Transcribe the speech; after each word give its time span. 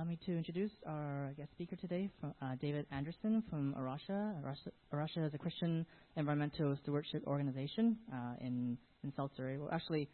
allow 0.00 0.08
me 0.08 0.18
to 0.24 0.34
introduce 0.34 0.70
our 0.86 1.30
guest 1.36 1.50
speaker 1.50 1.76
today, 1.76 2.08
from, 2.18 2.32
uh, 2.40 2.54
David 2.58 2.86
Anderson 2.90 3.42
from 3.50 3.74
A 3.76 3.82
Rocha. 3.82 4.34
Arasha. 4.42 4.70
A 4.92 4.96
Rocha 4.96 5.26
is 5.26 5.34
a 5.34 5.38
Christian 5.38 5.84
environmental 6.16 6.74
stewardship 6.82 7.22
organization 7.26 7.98
uh, 8.10 8.32
in 8.40 8.78
in 9.04 9.12
South 9.14 9.30
Surrey. 9.36 9.58
Well, 9.58 9.68
actually, 9.70 10.08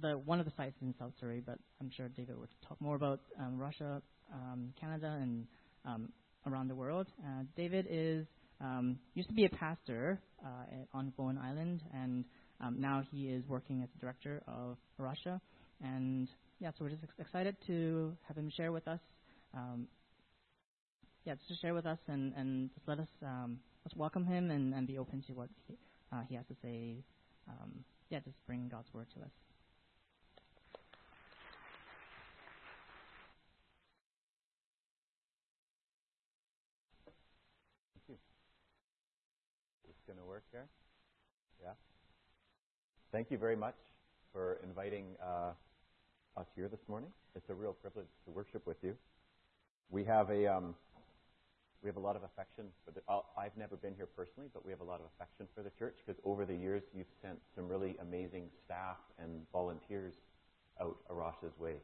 the 0.00 0.12
one 0.12 0.38
of 0.38 0.46
the 0.46 0.52
sites 0.56 0.76
in 0.82 0.94
South 1.00 1.10
Surrey, 1.18 1.42
but 1.44 1.58
I'm 1.80 1.90
sure 1.90 2.10
David 2.10 2.38
would 2.38 2.48
talk 2.68 2.80
more 2.80 2.94
about 2.94 3.18
um, 3.40 3.54
A 3.54 3.56
Rocha, 3.56 4.02
um, 4.32 4.72
Canada, 4.80 5.18
and 5.20 5.46
um, 5.84 6.08
around 6.46 6.68
the 6.68 6.76
world. 6.76 7.08
Uh, 7.24 7.42
David 7.56 7.88
is 7.90 8.24
um, 8.60 9.00
used 9.14 9.30
to 9.30 9.34
be 9.34 9.46
a 9.46 9.50
pastor 9.50 10.20
uh, 10.46 10.96
on 10.96 11.12
Bowen 11.16 11.38
Island, 11.38 11.82
and 11.92 12.24
um, 12.60 12.76
now 12.78 13.02
he 13.10 13.30
is 13.30 13.42
working 13.48 13.82
as 13.82 13.88
the 13.94 13.98
director 13.98 14.42
of 14.46 14.76
A 15.00 15.02
Rocha. 15.02 15.40
And 15.82 16.28
yeah, 16.62 16.70
so 16.70 16.84
we're 16.84 16.90
just 16.90 17.02
ex- 17.02 17.14
excited 17.18 17.56
to 17.66 18.16
have 18.28 18.38
him 18.38 18.48
share 18.48 18.70
with 18.70 18.86
us. 18.86 19.00
Um, 19.52 19.88
yeah, 21.24 21.34
just 21.34 21.48
to 21.48 21.56
share 21.56 21.74
with 21.74 21.86
us 21.86 21.98
and, 22.06 22.32
and 22.36 22.70
just 22.72 22.86
let 22.86 23.00
us 23.00 23.08
um, 23.20 23.58
let's 23.84 23.96
welcome 23.96 24.24
him 24.24 24.50
and, 24.52 24.72
and 24.72 24.86
be 24.86 24.96
open 24.96 25.22
to 25.26 25.32
what 25.32 25.48
he, 25.66 25.74
uh, 26.12 26.22
he 26.28 26.36
has 26.36 26.46
to 26.46 26.54
say. 26.62 27.02
Um, 27.48 27.84
yeah, 28.10 28.20
just 28.20 28.36
bring 28.46 28.68
God's 28.68 28.94
word 28.94 29.06
to 29.16 29.22
us. 29.22 29.32
going 40.06 40.18
to 40.18 40.24
work 40.24 40.42
here? 40.50 40.66
Yeah. 41.62 41.70
Thank 43.12 43.30
you 43.30 43.38
very 43.38 43.56
much 43.56 43.76
for 44.32 44.58
inviting 44.62 45.16
uh, 45.22 45.52
us 46.36 46.46
here 46.56 46.68
this 46.68 46.80
morning. 46.88 47.10
It's 47.34 47.48
a 47.50 47.54
real 47.54 47.72
privilege 47.72 48.08
to 48.24 48.30
worship 48.30 48.66
with 48.66 48.78
you. 48.82 48.96
We 49.90 50.04
have 50.04 50.30
a 50.30 50.46
um, 50.46 50.74
we 51.82 51.88
have 51.88 51.96
a 51.96 52.00
lot 52.00 52.16
of 52.16 52.22
affection 52.22 52.64
for 52.84 52.92
the. 52.92 53.00
Uh, 53.08 53.20
I've 53.36 53.56
never 53.56 53.76
been 53.76 53.94
here 53.94 54.06
personally, 54.06 54.48
but 54.54 54.64
we 54.64 54.70
have 54.70 54.80
a 54.80 54.84
lot 54.84 55.00
of 55.00 55.06
affection 55.16 55.46
for 55.54 55.62
the 55.62 55.70
church 55.78 55.96
because 56.04 56.20
over 56.24 56.46
the 56.46 56.54
years 56.54 56.82
you've 56.94 57.10
sent 57.20 57.38
some 57.54 57.68
really 57.68 57.96
amazing 58.00 58.48
staff 58.64 58.96
and 59.18 59.42
volunteers 59.52 60.14
out 60.80 60.96
A 61.10 61.14
Rocha's 61.14 61.58
way. 61.58 61.74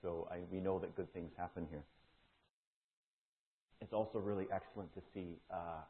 So 0.00 0.28
I, 0.30 0.38
we 0.50 0.60
know 0.60 0.78
that 0.78 0.94
good 0.96 1.12
things 1.12 1.32
happen 1.36 1.66
here. 1.70 1.82
It's 3.80 3.92
also 3.92 4.18
really 4.18 4.46
excellent 4.52 4.94
to 4.94 5.02
see 5.12 5.36
uh, 5.50 5.82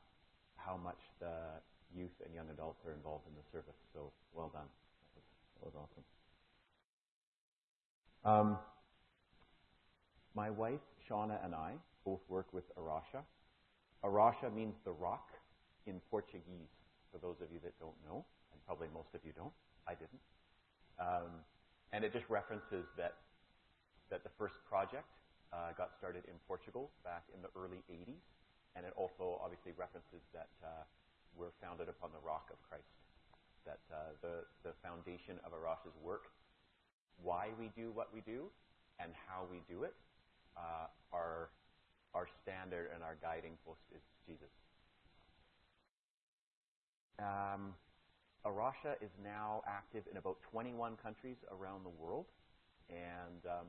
how 0.56 0.76
much 0.76 0.98
the 1.20 1.60
youth 1.94 2.16
and 2.24 2.34
young 2.34 2.48
adults 2.50 2.80
are 2.86 2.92
involved 2.92 3.24
in 3.28 3.34
the 3.36 3.46
service. 3.52 3.76
So 3.94 4.10
well 4.34 4.50
done. 4.52 4.66
That 4.66 5.14
was, 5.14 5.24
that 5.60 5.64
was 5.66 5.74
awesome. 5.76 6.04
Um, 8.24 8.58
my 10.34 10.50
wife, 10.50 10.80
Shauna, 11.08 11.44
and 11.44 11.54
I 11.54 11.72
both 12.04 12.20
work 12.28 12.46
with 12.52 12.64
A 12.76 12.80
Rocha. 12.80 13.24
Arasha 14.04 14.54
means 14.54 14.74
the 14.84 14.92
rock 14.92 15.28
in 15.86 16.00
Portuguese, 16.10 16.70
for 17.12 17.18
those 17.18 17.36
of 17.42 17.50
you 17.52 17.58
that 17.64 17.78
don't 17.80 17.96
know, 18.06 18.24
and 18.52 18.60
probably 18.66 18.88
most 18.92 19.08
of 19.14 19.20
you 19.24 19.32
don't. 19.34 19.52
I 19.86 19.94
didn't. 19.94 20.22
Um, 21.00 21.42
and 21.92 22.04
it 22.04 22.12
just 22.12 22.28
references 22.28 22.84
that, 22.96 23.16
that 24.10 24.22
the 24.22 24.30
first 24.38 24.54
project 24.68 25.08
uh, 25.52 25.72
got 25.76 25.96
started 25.96 26.24
in 26.28 26.36
Portugal 26.46 26.90
back 27.04 27.24
in 27.32 27.40
the 27.40 27.48
early 27.56 27.80
80s. 27.88 28.20
And 28.76 28.84
it 28.84 28.92
also 28.94 29.40
obviously 29.40 29.72
references 29.74 30.22
that 30.36 30.52
uh, 30.62 30.84
we're 31.34 31.54
founded 31.62 31.88
upon 31.88 32.12
the 32.12 32.22
rock 32.22 32.52
of 32.52 32.60
Christ. 32.68 32.92
That 33.64 33.80
uh, 33.90 34.14
the, 34.20 34.44
the 34.62 34.72
foundation 34.84 35.40
of 35.42 35.56
A 35.56 35.58
Rocha's 35.58 35.96
work, 36.04 36.30
why 37.22 37.48
we 37.58 37.70
do 37.76 37.90
what 37.92 38.08
we 38.12 38.20
do, 38.20 38.46
and 39.00 39.12
how 39.28 39.44
we 39.50 39.62
do 39.68 39.84
it, 39.84 39.94
uh, 40.56 40.86
our, 41.12 41.50
our 42.14 42.26
standard 42.42 42.90
and 42.94 43.02
our 43.02 43.16
guiding 43.22 43.56
post 43.64 43.80
is 43.94 44.02
Jesus. 44.26 44.50
Um, 47.18 47.74
A 48.44 48.50
Rocha 48.50 48.94
is 49.00 49.10
now 49.22 49.62
active 49.66 50.04
in 50.10 50.16
about 50.16 50.38
21 50.50 50.96
countries 51.02 51.36
around 51.50 51.84
the 51.84 51.94
world, 52.02 52.26
and 52.88 53.42
um, 53.46 53.66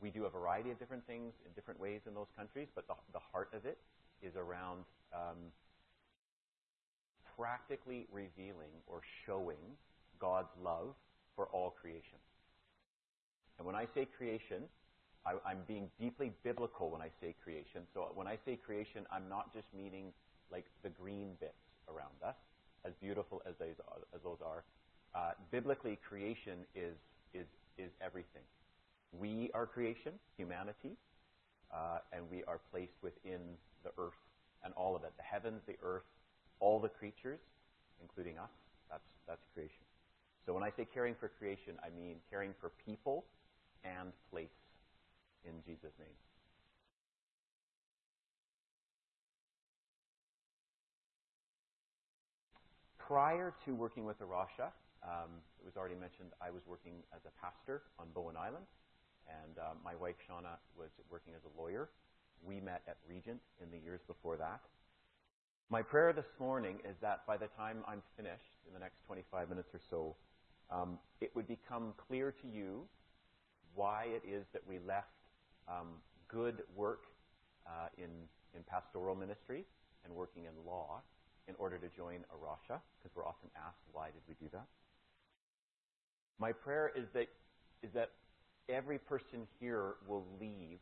we 0.00 0.10
do 0.10 0.24
a 0.24 0.30
variety 0.30 0.70
of 0.70 0.78
different 0.78 1.06
things 1.06 1.32
in 1.44 1.52
different 1.52 1.78
ways 1.80 2.00
in 2.06 2.14
those 2.14 2.30
countries, 2.36 2.68
but 2.74 2.86
the, 2.88 2.94
the 3.12 3.20
heart 3.32 3.50
of 3.52 3.66
it 3.66 3.78
is 4.22 4.32
around 4.36 4.84
um, 5.12 5.52
practically 7.36 8.06
revealing 8.12 8.72
or 8.86 9.00
showing 9.26 9.76
God's 10.18 10.52
love 10.62 10.94
for 11.36 11.46
all 11.46 11.70
creation. 11.70 12.18
And 13.60 13.66
when 13.66 13.76
I 13.76 13.84
say 13.94 14.08
creation, 14.16 14.62
I, 15.26 15.32
am 15.52 15.58
being 15.68 15.90
deeply 16.00 16.32
biblical 16.42 16.88
when 16.88 17.02
I 17.02 17.10
say 17.20 17.34
creation. 17.44 17.82
So 17.92 18.08
when 18.14 18.26
I 18.26 18.38
say 18.46 18.56
creation, 18.56 19.04
I'm 19.12 19.28
not 19.28 19.52
just 19.52 19.66
meaning 19.76 20.14
like 20.50 20.64
the 20.82 20.88
green 20.88 21.32
bits 21.40 21.60
around 21.86 22.16
us, 22.24 22.36
as 22.86 22.94
beautiful 23.02 23.42
as 23.46 23.52
those 23.58 23.76
are. 23.86 23.98
As 24.14 24.22
those 24.24 24.38
are. 24.42 24.64
Uh, 25.14 25.32
biblically, 25.50 25.98
creation 26.08 26.60
is, 26.74 26.96
is, 27.34 27.44
is 27.76 27.90
everything. 28.00 28.40
We 29.12 29.50
are 29.52 29.66
creation, 29.66 30.12
humanity, 30.38 30.96
uh, 31.70 31.98
and 32.14 32.24
we 32.30 32.42
are 32.44 32.60
placed 32.70 32.96
within 33.02 33.40
the 33.84 33.90
earth 33.98 34.16
and 34.64 34.72
all 34.72 34.96
of 34.96 35.04
it 35.04 35.12
the 35.18 35.22
heavens, 35.22 35.60
the 35.66 35.76
earth, 35.82 36.08
all 36.60 36.80
the 36.80 36.88
creatures, 36.88 37.40
including 38.00 38.38
us. 38.38 38.48
That's, 38.90 39.12
that's 39.28 39.44
creation. 39.52 39.84
So 40.46 40.54
when 40.54 40.62
I 40.62 40.70
say 40.70 40.86
caring 40.94 41.14
for 41.14 41.28
creation, 41.28 41.74
I 41.84 41.90
mean 41.94 42.16
caring 42.30 42.54
for 42.58 42.70
people 42.86 43.26
and 43.84 44.12
place 44.30 44.48
in 45.44 45.62
Jesus' 45.64 45.94
name. 45.98 46.16
Prior 52.98 53.54
to 53.64 53.74
working 53.74 54.04
with 54.04 54.20
A 54.20 54.24
Rocha, 54.24 54.70
um, 55.02 55.42
it 55.58 55.64
was 55.64 55.76
already 55.76 55.96
mentioned 55.96 56.30
I 56.40 56.50
was 56.50 56.62
working 56.66 57.02
as 57.14 57.20
a 57.26 57.32
pastor 57.42 57.82
on 57.98 58.06
Bowen 58.14 58.36
Island, 58.36 58.66
and 59.26 59.58
uh, 59.58 59.74
my 59.82 59.96
wife 59.96 60.14
Shauna 60.28 60.60
was 60.78 60.90
working 61.10 61.34
as 61.34 61.42
a 61.42 61.60
lawyer. 61.60 61.90
We 62.44 62.60
met 62.60 62.82
at 62.86 62.98
Regent 63.08 63.40
in 63.60 63.70
the 63.70 63.78
years 63.78 64.00
before 64.06 64.36
that. 64.36 64.60
My 65.70 65.82
prayer 65.82 66.12
this 66.12 66.30
morning 66.38 66.78
is 66.88 66.96
that 67.00 67.26
by 67.26 67.36
the 67.36 67.48
time 67.56 67.78
I'm 67.86 68.02
finished 68.16 68.58
in 68.66 68.74
the 68.74 68.80
next 68.80 69.02
25 69.06 69.48
minutes 69.48 69.68
or 69.74 69.80
so, 69.90 70.16
um, 70.70 70.98
it 71.20 71.30
would 71.34 71.46
become 71.46 71.94
clear 72.08 72.32
to 72.42 72.46
you 72.48 72.86
why 73.74 74.06
it 74.08 74.22
is 74.28 74.44
that 74.52 74.62
we 74.68 74.78
left 74.86 75.08
um, 75.68 75.88
good 76.28 76.62
work 76.74 77.02
uh, 77.66 77.88
in, 77.98 78.10
in 78.54 78.62
pastoral 78.66 79.14
ministry 79.14 79.64
and 80.04 80.14
working 80.14 80.44
in 80.44 80.52
law 80.66 81.00
in 81.48 81.54
order 81.58 81.78
to 81.78 81.88
join 81.96 82.24
A 82.32 82.36
Rocha, 82.36 82.80
because 82.98 83.14
we're 83.16 83.26
often 83.26 83.50
asked, 83.56 83.82
why 83.92 84.06
did 84.06 84.22
we 84.28 84.34
do 84.40 84.48
that? 84.52 84.66
My 86.38 86.52
prayer 86.52 86.90
is 86.94 87.06
that, 87.14 87.28
is 87.82 87.90
that 87.92 88.10
every 88.68 88.98
person 88.98 89.46
here 89.58 89.94
will 90.06 90.24
leave 90.40 90.78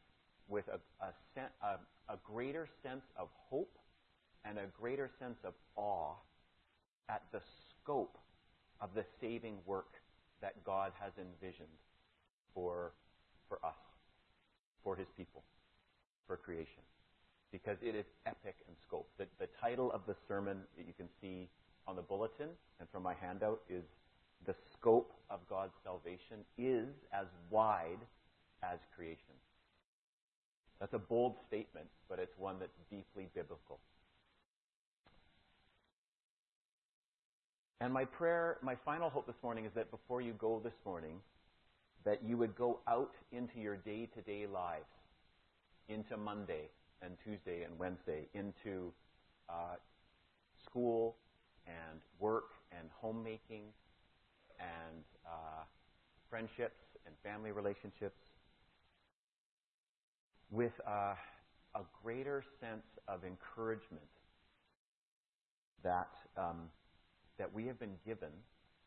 with 0.48 0.64
a, 0.68 1.04
a, 1.04 1.10
sen- 1.34 1.54
a, 1.62 2.12
a 2.12 2.18
greater 2.24 2.68
sense 2.82 3.04
of 3.16 3.28
hope 3.50 3.78
and 4.44 4.58
a 4.58 4.66
greater 4.80 5.10
sense 5.18 5.38
of 5.44 5.54
awe 5.76 6.14
at 7.08 7.22
the 7.32 7.40
scope 7.70 8.18
of 8.80 8.90
the 8.94 9.04
saving 9.20 9.56
work 9.66 9.94
that 10.40 10.62
God 10.64 10.92
has 11.00 11.12
envisioned 11.18 11.68
for, 12.54 12.92
for 13.48 13.58
us, 13.64 13.78
for 14.82 14.96
his 14.96 15.06
people, 15.16 15.42
for 16.26 16.36
creation. 16.36 16.82
Because 17.50 17.78
it 17.82 17.94
is 17.94 18.04
epic 18.26 18.56
in 18.68 18.74
scope. 18.86 19.08
The, 19.18 19.26
the 19.38 19.48
title 19.60 19.90
of 19.92 20.02
the 20.06 20.14
sermon 20.26 20.58
that 20.76 20.86
you 20.86 20.92
can 20.96 21.08
see 21.20 21.48
on 21.86 21.96
the 21.96 22.02
bulletin 22.02 22.48
and 22.78 22.88
from 22.92 23.02
my 23.02 23.14
handout 23.14 23.60
is 23.70 23.84
The 24.46 24.54
Scope 24.72 25.12
of 25.30 25.40
God's 25.48 25.72
Salvation 25.82 26.44
is 26.58 26.88
as 27.12 27.26
wide 27.50 27.98
as 28.62 28.78
creation. 28.94 29.34
That's 30.80 30.94
a 30.94 30.98
bold 30.98 31.36
statement, 31.48 31.86
but 32.08 32.18
it's 32.18 32.36
one 32.38 32.56
that's 32.60 32.78
deeply 32.90 33.28
biblical. 33.34 33.78
And 37.80 37.92
my 37.92 38.04
prayer, 38.04 38.58
my 38.62 38.74
final 38.84 39.08
hope 39.08 39.26
this 39.26 39.40
morning 39.42 39.64
is 39.64 39.72
that 39.74 39.90
before 39.90 40.20
you 40.20 40.32
go 40.32 40.60
this 40.62 40.72
morning, 40.84 41.20
that 42.04 42.22
you 42.24 42.36
would 42.36 42.56
go 42.56 42.80
out 42.86 43.14
into 43.32 43.58
your 43.60 43.76
day 43.76 44.08
to 44.14 44.20
day 44.22 44.46
lives, 44.46 44.84
into 45.88 46.16
Monday 46.16 46.68
and 47.02 47.16
Tuesday 47.24 47.62
and 47.62 47.78
Wednesday, 47.78 48.26
into 48.34 48.92
uh, 49.48 49.76
school 50.64 51.16
and 51.66 52.00
work 52.18 52.50
and 52.78 52.88
homemaking 53.00 53.64
and 54.58 55.04
uh, 55.26 55.64
friendships 56.28 56.80
and 57.06 57.14
family 57.22 57.52
relationships 57.52 58.20
with 60.50 60.72
uh, 60.86 61.14
a 61.74 61.80
greater 62.02 62.42
sense 62.60 62.86
of 63.06 63.20
encouragement 63.24 64.00
that 65.82 66.10
um, 66.36 66.70
that 67.38 67.52
we 67.54 67.66
have 67.66 67.78
been 67.78 67.94
given, 68.04 68.30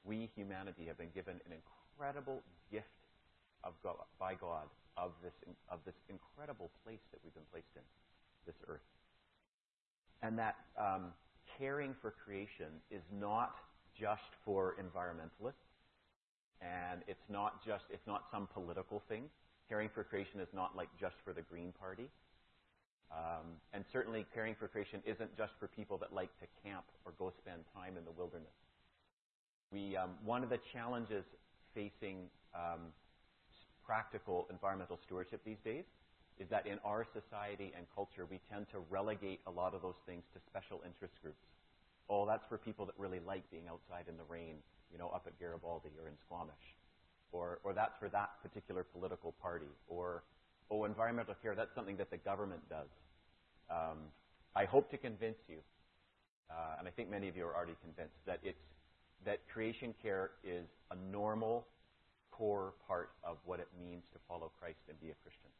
we 0.03 0.29
humanity 0.35 0.85
have 0.85 0.97
been 0.97 1.11
given 1.15 1.35
an 1.45 1.53
incredible 1.53 2.41
gift 2.71 2.85
of 3.63 3.73
God, 3.83 3.95
by 4.19 4.35
God 4.35 4.67
of 4.97 5.11
this 5.23 5.33
of 5.69 5.79
this 5.85 5.95
incredible 6.09 6.69
place 6.83 7.01
that 7.11 7.19
we've 7.23 7.33
been 7.33 7.49
placed 7.51 7.71
in, 7.75 7.81
this 8.45 8.55
earth. 8.67 8.85
And 10.21 10.37
that 10.37 10.55
um, 10.77 11.13
caring 11.57 11.95
for 12.01 12.11
creation 12.11 12.69
is 12.89 13.01
not 13.19 13.55
just 13.97 14.29
for 14.45 14.75
environmentalists, 14.79 15.65
and 16.61 17.01
it's 17.07 17.27
not 17.29 17.65
just 17.65 17.85
it's 17.89 18.05
not 18.07 18.25
some 18.31 18.47
political 18.53 19.01
thing. 19.07 19.23
Caring 19.69 19.89
for 19.93 20.03
creation 20.03 20.39
is 20.39 20.49
not 20.53 20.75
like 20.75 20.89
just 20.99 21.15
for 21.23 21.33
the 21.33 21.41
Green 21.41 21.73
Party. 21.79 22.09
Um, 23.11 23.59
and 23.73 23.83
certainly, 23.91 24.25
caring 24.33 24.55
for 24.55 24.67
creation 24.67 25.01
isn't 25.05 25.35
just 25.37 25.51
for 25.59 25.67
people 25.67 25.97
that 25.97 26.13
like 26.13 26.29
to 26.39 26.45
camp 26.63 26.85
or 27.05 27.11
go 27.19 27.31
spend 27.41 27.63
time 27.75 27.97
in 27.97 28.05
the 28.05 28.11
wilderness. 28.11 28.55
We, 29.71 29.97
um, 29.97 30.11
one 30.23 30.43
of 30.43 30.49
the 30.49 30.59
challenges 30.71 31.25
facing 31.73 32.27
um, 32.53 32.91
practical 33.85 34.47
environmental 34.49 34.99
stewardship 35.05 35.41
these 35.45 35.59
days 35.63 35.85
is 36.39 36.49
that 36.49 36.65
in 36.65 36.79
our 36.83 37.05
society 37.13 37.71
and 37.77 37.85
culture, 37.93 38.25
we 38.29 38.39
tend 38.51 38.65
to 38.71 38.79
relegate 38.89 39.41
a 39.45 39.51
lot 39.51 39.73
of 39.75 39.81
those 39.81 39.99
things 40.05 40.23
to 40.33 40.39
special 40.49 40.81
interest 40.85 41.13
groups. 41.21 41.45
Oh, 42.09 42.25
that's 42.25 42.45
for 42.49 42.57
people 42.57 42.85
that 42.85 42.95
really 42.97 43.19
like 43.25 43.49
being 43.51 43.67
outside 43.69 44.05
in 44.09 44.17
the 44.17 44.23
rain, 44.27 44.55
you 44.91 44.97
know, 44.97 45.09
up 45.09 45.23
at 45.27 45.37
Garibaldi 45.39 45.91
or 46.01 46.07
in 46.07 46.15
Squamish. 46.25 46.65
Or, 47.31 47.59
or 47.63 47.73
that's 47.73 47.95
for 47.99 48.09
that 48.09 48.31
particular 48.41 48.83
political 48.83 49.33
party. 49.41 49.71
Or, 49.87 50.23
oh, 50.69 50.85
environmental 50.85 51.35
care, 51.41 51.55
that's 51.55 51.73
something 51.75 51.97
that 51.97 52.09
the 52.09 52.17
government 52.17 52.61
does. 52.69 52.89
Um, 53.69 53.97
I 54.55 54.65
hope 54.65 54.89
to 54.91 54.97
convince 54.97 55.37
you, 55.47 55.57
uh, 56.49 56.79
and 56.79 56.87
I 56.87 56.91
think 56.91 57.09
many 57.09 57.29
of 57.29 57.37
you 57.37 57.45
are 57.45 57.55
already 57.55 57.75
convinced, 57.81 58.17
that 58.25 58.39
it's 58.43 58.59
that 59.23 59.39
creation 59.53 59.93
care 60.01 60.31
is 60.43 60.65
a 60.89 60.95
normal 61.11 61.67
core 62.41 62.73
part 62.87 63.11
of 63.23 63.37
what 63.45 63.59
it 63.59 63.67
means 63.77 64.01
to 64.11 64.17
follow 64.27 64.49
Christ 64.57 64.81
and 64.89 64.99
be 64.99 65.13
a 65.13 65.17
Christian. 65.21 65.53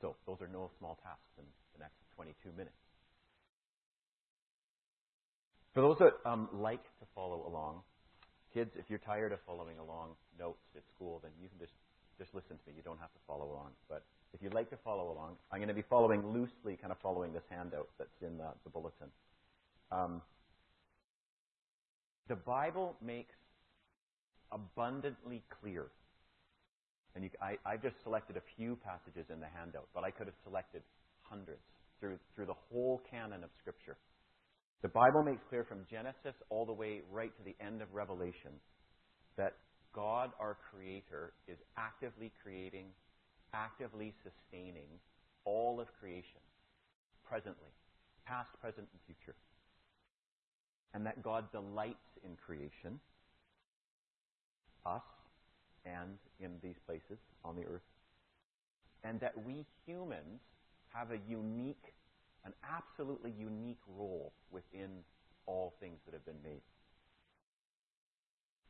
So 0.00 0.14
those 0.24 0.38
are 0.40 0.46
no 0.46 0.70
small 0.78 0.94
tasks 1.02 1.34
in 1.36 1.42
the 1.74 1.82
next 1.82 1.98
22 2.14 2.54
minutes. 2.54 2.78
For 5.74 5.80
those 5.80 5.98
that 5.98 6.14
um, 6.22 6.46
like 6.52 6.84
to 7.02 7.06
follow 7.12 7.42
along, 7.50 7.82
kids, 8.54 8.70
if 8.78 8.86
you're 8.86 9.02
tired 9.02 9.32
of 9.32 9.40
following 9.44 9.82
along 9.82 10.10
notes 10.38 10.62
at 10.76 10.86
school, 10.94 11.18
then 11.20 11.32
you 11.42 11.48
can 11.48 11.58
just 11.58 11.74
just 12.16 12.30
listen 12.32 12.54
to 12.54 12.62
me. 12.70 12.74
You 12.76 12.86
don't 12.86 13.00
have 13.00 13.10
to 13.10 13.22
follow 13.26 13.50
along. 13.50 13.74
But 13.88 14.04
if 14.32 14.40
you'd 14.40 14.54
like 14.54 14.70
to 14.70 14.78
follow 14.84 15.10
along, 15.10 15.34
I'm 15.50 15.58
going 15.58 15.66
to 15.66 15.74
be 15.74 15.82
following 15.90 16.22
loosely, 16.30 16.78
kind 16.78 16.92
of 16.92 16.98
following 17.02 17.32
this 17.32 17.42
handout 17.50 17.88
that's 17.98 18.22
in 18.22 18.38
the, 18.38 18.54
the 18.62 18.70
bulletin. 18.70 19.10
Um, 19.90 20.22
the 22.28 22.36
Bible 22.36 22.94
makes 23.04 23.34
abundantly 24.54 25.42
clear, 25.60 25.86
and 27.14 27.24
you, 27.24 27.30
I, 27.42 27.58
I 27.68 27.76
just 27.76 27.96
selected 28.02 28.36
a 28.36 28.44
few 28.56 28.78
passages 28.82 29.26
in 29.30 29.40
the 29.40 29.50
handout, 29.54 29.88
but 29.94 30.04
I 30.04 30.10
could 30.10 30.26
have 30.26 30.38
selected 30.44 30.82
hundreds 31.22 31.62
through, 32.00 32.18
through 32.34 32.46
the 32.46 32.60
whole 32.70 33.02
canon 33.10 33.44
of 33.44 33.50
Scripture. 33.60 33.96
The 34.82 34.88
Bible 34.88 35.22
makes 35.22 35.42
clear 35.48 35.64
from 35.64 35.86
Genesis 35.90 36.34
all 36.50 36.66
the 36.66 36.72
way 36.72 37.00
right 37.10 37.32
to 37.36 37.42
the 37.44 37.56
end 37.64 37.82
of 37.82 37.88
Revelation 37.94 38.52
that 39.36 39.54
God, 39.94 40.30
our 40.38 40.58
Creator, 40.70 41.32
is 41.48 41.58
actively 41.78 42.32
creating, 42.42 42.86
actively 43.54 44.12
sustaining 44.22 45.00
all 45.44 45.80
of 45.80 45.86
creation, 45.98 46.42
presently, 47.26 47.70
past, 48.26 48.48
present, 48.60 48.86
and 48.92 49.00
future. 49.06 49.36
And 50.92 51.06
that 51.06 51.22
God 51.22 51.50
delights 51.52 52.18
in 52.24 52.36
creation, 52.36 53.00
us, 54.86 55.02
and 55.84 56.18
in 56.40 56.52
these 56.62 56.76
places 56.86 57.18
on 57.44 57.56
the 57.56 57.62
earth, 57.62 57.82
and 59.02 59.20
that 59.20 59.34
we 59.44 59.66
humans 59.86 60.40
have 60.88 61.10
a 61.10 61.18
unique, 61.28 61.92
an 62.44 62.52
absolutely 62.62 63.32
unique 63.38 63.80
role 63.98 64.32
within 64.50 64.90
all 65.46 65.74
things 65.80 65.98
that 66.06 66.14
have 66.14 66.24
been 66.24 66.42
made. 66.42 66.62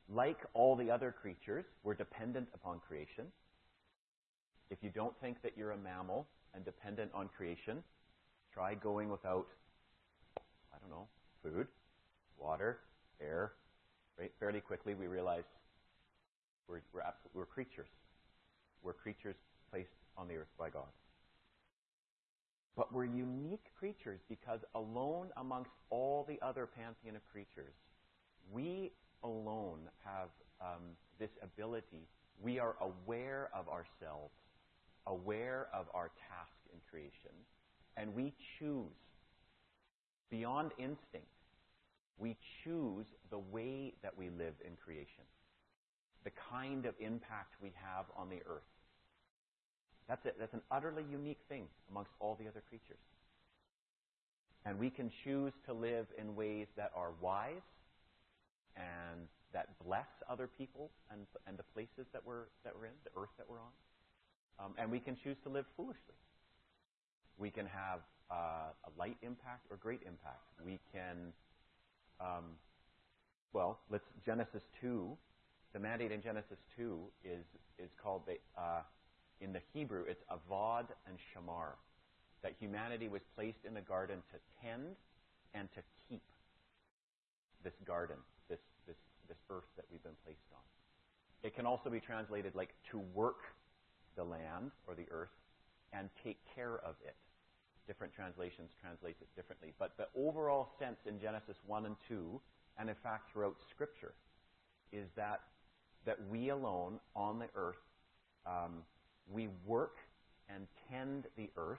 Like 0.09 0.39
all 0.53 0.77
the 0.77 0.91
other 0.91 1.13
creatures, 1.13 1.65
we're 1.83 1.95
dependent 1.95 2.49
upon 2.55 2.81
creation. 2.87 3.27
If 4.71 4.79
you 4.83 4.91
don't 4.91 5.15
think 5.21 5.41
that 5.43 5.53
you're 5.57 5.71
a 5.71 5.77
mammal 5.77 6.27
and 6.55 6.65
dependent 6.65 7.11
on 7.15 7.29
creation, 7.37 7.83
try 8.53 8.75
going 8.75 9.09
without, 9.09 9.47
I 10.73 10.79
don't 10.81 10.91
know, 10.91 11.07
food 11.43 11.69
water, 12.39 12.81
air, 13.21 13.53
right? 14.19 14.33
Fairly 14.39 14.61
quickly 14.61 14.95
we 14.95 15.07
realize 15.07 15.45
we're, 16.69 16.81
we're, 16.93 17.03
we're 17.33 17.47
creatures. 17.47 17.89
We're 18.83 18.93
creatures 18.93 19.37
placed 19.71 19.89
on 20.17 20.29
the 20.29 20.37
earth 20.37 20.53
by 20.59 20.71
God. 20.71 20.89
But 22.77 22.93
we're 22.93 23.05
unique 23.05 23.65
creatures 23.79 24.21
because 24.29 24.61
alone 24.75 25.29
amongst 25.37 25.71
all 25.91 26.25
the 26.29 26.39
other 26.43 26.67
pantheon 26.67 27.17
of 27.17 27.23
creatures, 27.31 27.75
we 28.53 28.93
alone 29.23 29.79
have 30.05 30.29
um, 30.61 30.83
this 31.19 31.31
ability. 31.43 32.09
We 32.43 32.59
are 32.59 32.75
aware 32.81 33.49
of 33.55 33.69
ourselves, 33.69 34.35
aware 35.07 35.69
of 35.73 35.87
our 35.95 36.11
task 36.29 36.57
in 36.73 36.81
creation, 36.91 37.31
and 37.97 38.13
we 38.13 38.35
choose 38.59 38.91
beyond 40.31 40.73
instinct 40.79 41.29
we 42.19 42.37
choose 42.63 43.07
the 43.31 43.39
way 43.39 43.95
that 44.03 44.17
we 44.17 44.31
live 44.31 44.55
in 44.65 44.77
creation, 44.83 45.25
the 46.25 46.33
kind 46.51 46.87
of 46.87 46.95
impact 47.01 47.55
we 47.63 47.73
have 47.75 48.07
on 48.17 48.29
the 48.29 48.41
earth. 48.49 48.69
That's, 50.09 50.25
it. 50.27 50.37
That's 50.39 50.55
an 50.55 50.63
utterly 50.71 51.05
unique 51.11 51.41
thing 51.49 51.67
amongst 51.91 52.11
all 52.21 52.37
the 52.41 52.49
other 52.49 52.63
creatures. 52.69 53.01
And 54.67 54.79
we 54.79 54.91
can 54.91 55.11
choose 55.25 55.53
to 55.67 55.73
live 55.73 56.07
in 56.19 56.35
ways 56.35 56.67
that 56.77 56.91
are 56.97 57.11
wise 57.21 57.69
and 58.77 59.29
that 59.53 59.69
bless 59.85 60.09
other 60.29 60.49
people 60.59 60.91
and, 61.11 61.21
and 61.47 61.59
the 61.59 61.63
places 61.75 62.07
that 62.13 62.23
we're, 62.25 62.49
that 62.65 62.75
we're 62.75 62.87
in, 62.87 62.97
the 63.05 63.21
earth 63.21 63.33
that 63.39 63.49
we're 63.49 63.61
on. 63.61 63.75
Um, 64.59 64.73
and 64.79 64.91
we 64.91 65.01
can 65.01 65.17
choose 65.23 65.37
to 65.45 65.49
live 65.49 65.67
foolishly. 65.77 66.17
We 67.39 67.51
can 67.51 67.67
have 67.67 68.01
uh, 68.31 68.73
a 68.85 68.91
light 68.99 69.17
impact 69.23 69.67
or 69.71 69.77
great 69.77 70.01
impact. 70.07 70.43
We 70.65 70.79
can 70.93 71.33
um, 72.21 72.57
well, 73.53 73.79
let's 73.91 74.05
Genesis 74.27 74.63
2. 74.81 75.17
The 75.75 75.81
mandate 75.81 76.13
in 76.13 76.23
Genesis 76.23 76.59
2 76.77 76.99
is 77.25 77.45
is 77.79 77.91
called 78.03 78.23
the 78.27 78.39
uh, 78.59 78.83
in 79.41 79.53
the 79.53 79.61
Hebrew 79.75 80.05
it's 80.09 80.23
avad 80.31 80.87
and 81.07 81.19
shamar, 81.35 81.75
that 82.43 82.55
humanity 82.59 83.09
was 83.09 83.21
placed 83.35 83.65
in 83.67 83.75
the 83.75 83.83
garden 83.83 84.23
to 84.33 84.39
tend 84.63 84.97
and 85.53 85.69
to 85.75 85.83
keep 86.09 86.23
this 87.63 87.75
garden, 87.85 88.17
this 88.49 88.61
this 88.87 88.97
this 89.29 89.39
earth 89.51 89.69
that 89.77 89.85
we've 89.91 90.03
been 90.03 90.17
placed 90.25 90.49
on. 90.53 90.63
It 91.43 91.55
can 91.55 91.67
also 91.67 91.91
be 91.91 92.01
translated 92.01 92.55
like 92.55 92.75
to 92.91 93.01
work 93.13 93.43
the 94.17 94.25
land 94.25 94.71
or 94.87 94.95
the 94.95 95.07
earth 95.11 95.35
and 95.93 96.09
take 96.23 96.39
care 96.55 96.79
of 96.85 96.95
it 97.05 97.17
different 97.87 98.13
translations 98.15 98.71
translate 98.81 99.17
it 99.21 99.29
differently. 99.37 99.73
But 99.79 99.93
the 99.97 100.09
overall 100.17 100.69
sense 100.79 100.99
in 101.07 101.21
Genesis 101.21 101.57
1 101.67 101.87
and 101.87 101.97
2, 102.09 102.41
and 102.79 102.89
in 102.89 102.97
fact 103.03 103.31
throughout 103.33 103.57
Scripture, 103.71 104.15
is 104.93 105.09
that, 105.17 105.41
that 106.07 106.19
we 106.31 106.51
alone 106.51 106.99
on 107.15 107.39
the 107.39 107.49
earth, 107.55 107.77
um, 108.47 108.83
we 109.33 109.49
work 109.67 109.97
and 110.49 110.67
tend 110.91 111.25
the 111.37 111.51
earth, 111.57 111.79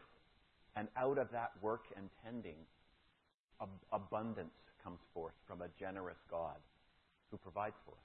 and 0.75 0.87
out 0.97 1.17
of 1.17 1.31
that 1.31 1.51
work 1.61 1.85
and 1.95 2.09
tending, 2.23 2.57
ab- 3.61 3.69
abundance 3.91 4.53
comes 4.83 4.99
forth 5.13 5.33
from 5.47 5.61
a 5.61 5.67
generous 5.79 6.17
God 6.29 6.57
who 7.31 7.37
provides 7.37 7.75
for 7.85 7.91
us. 7.91 7.97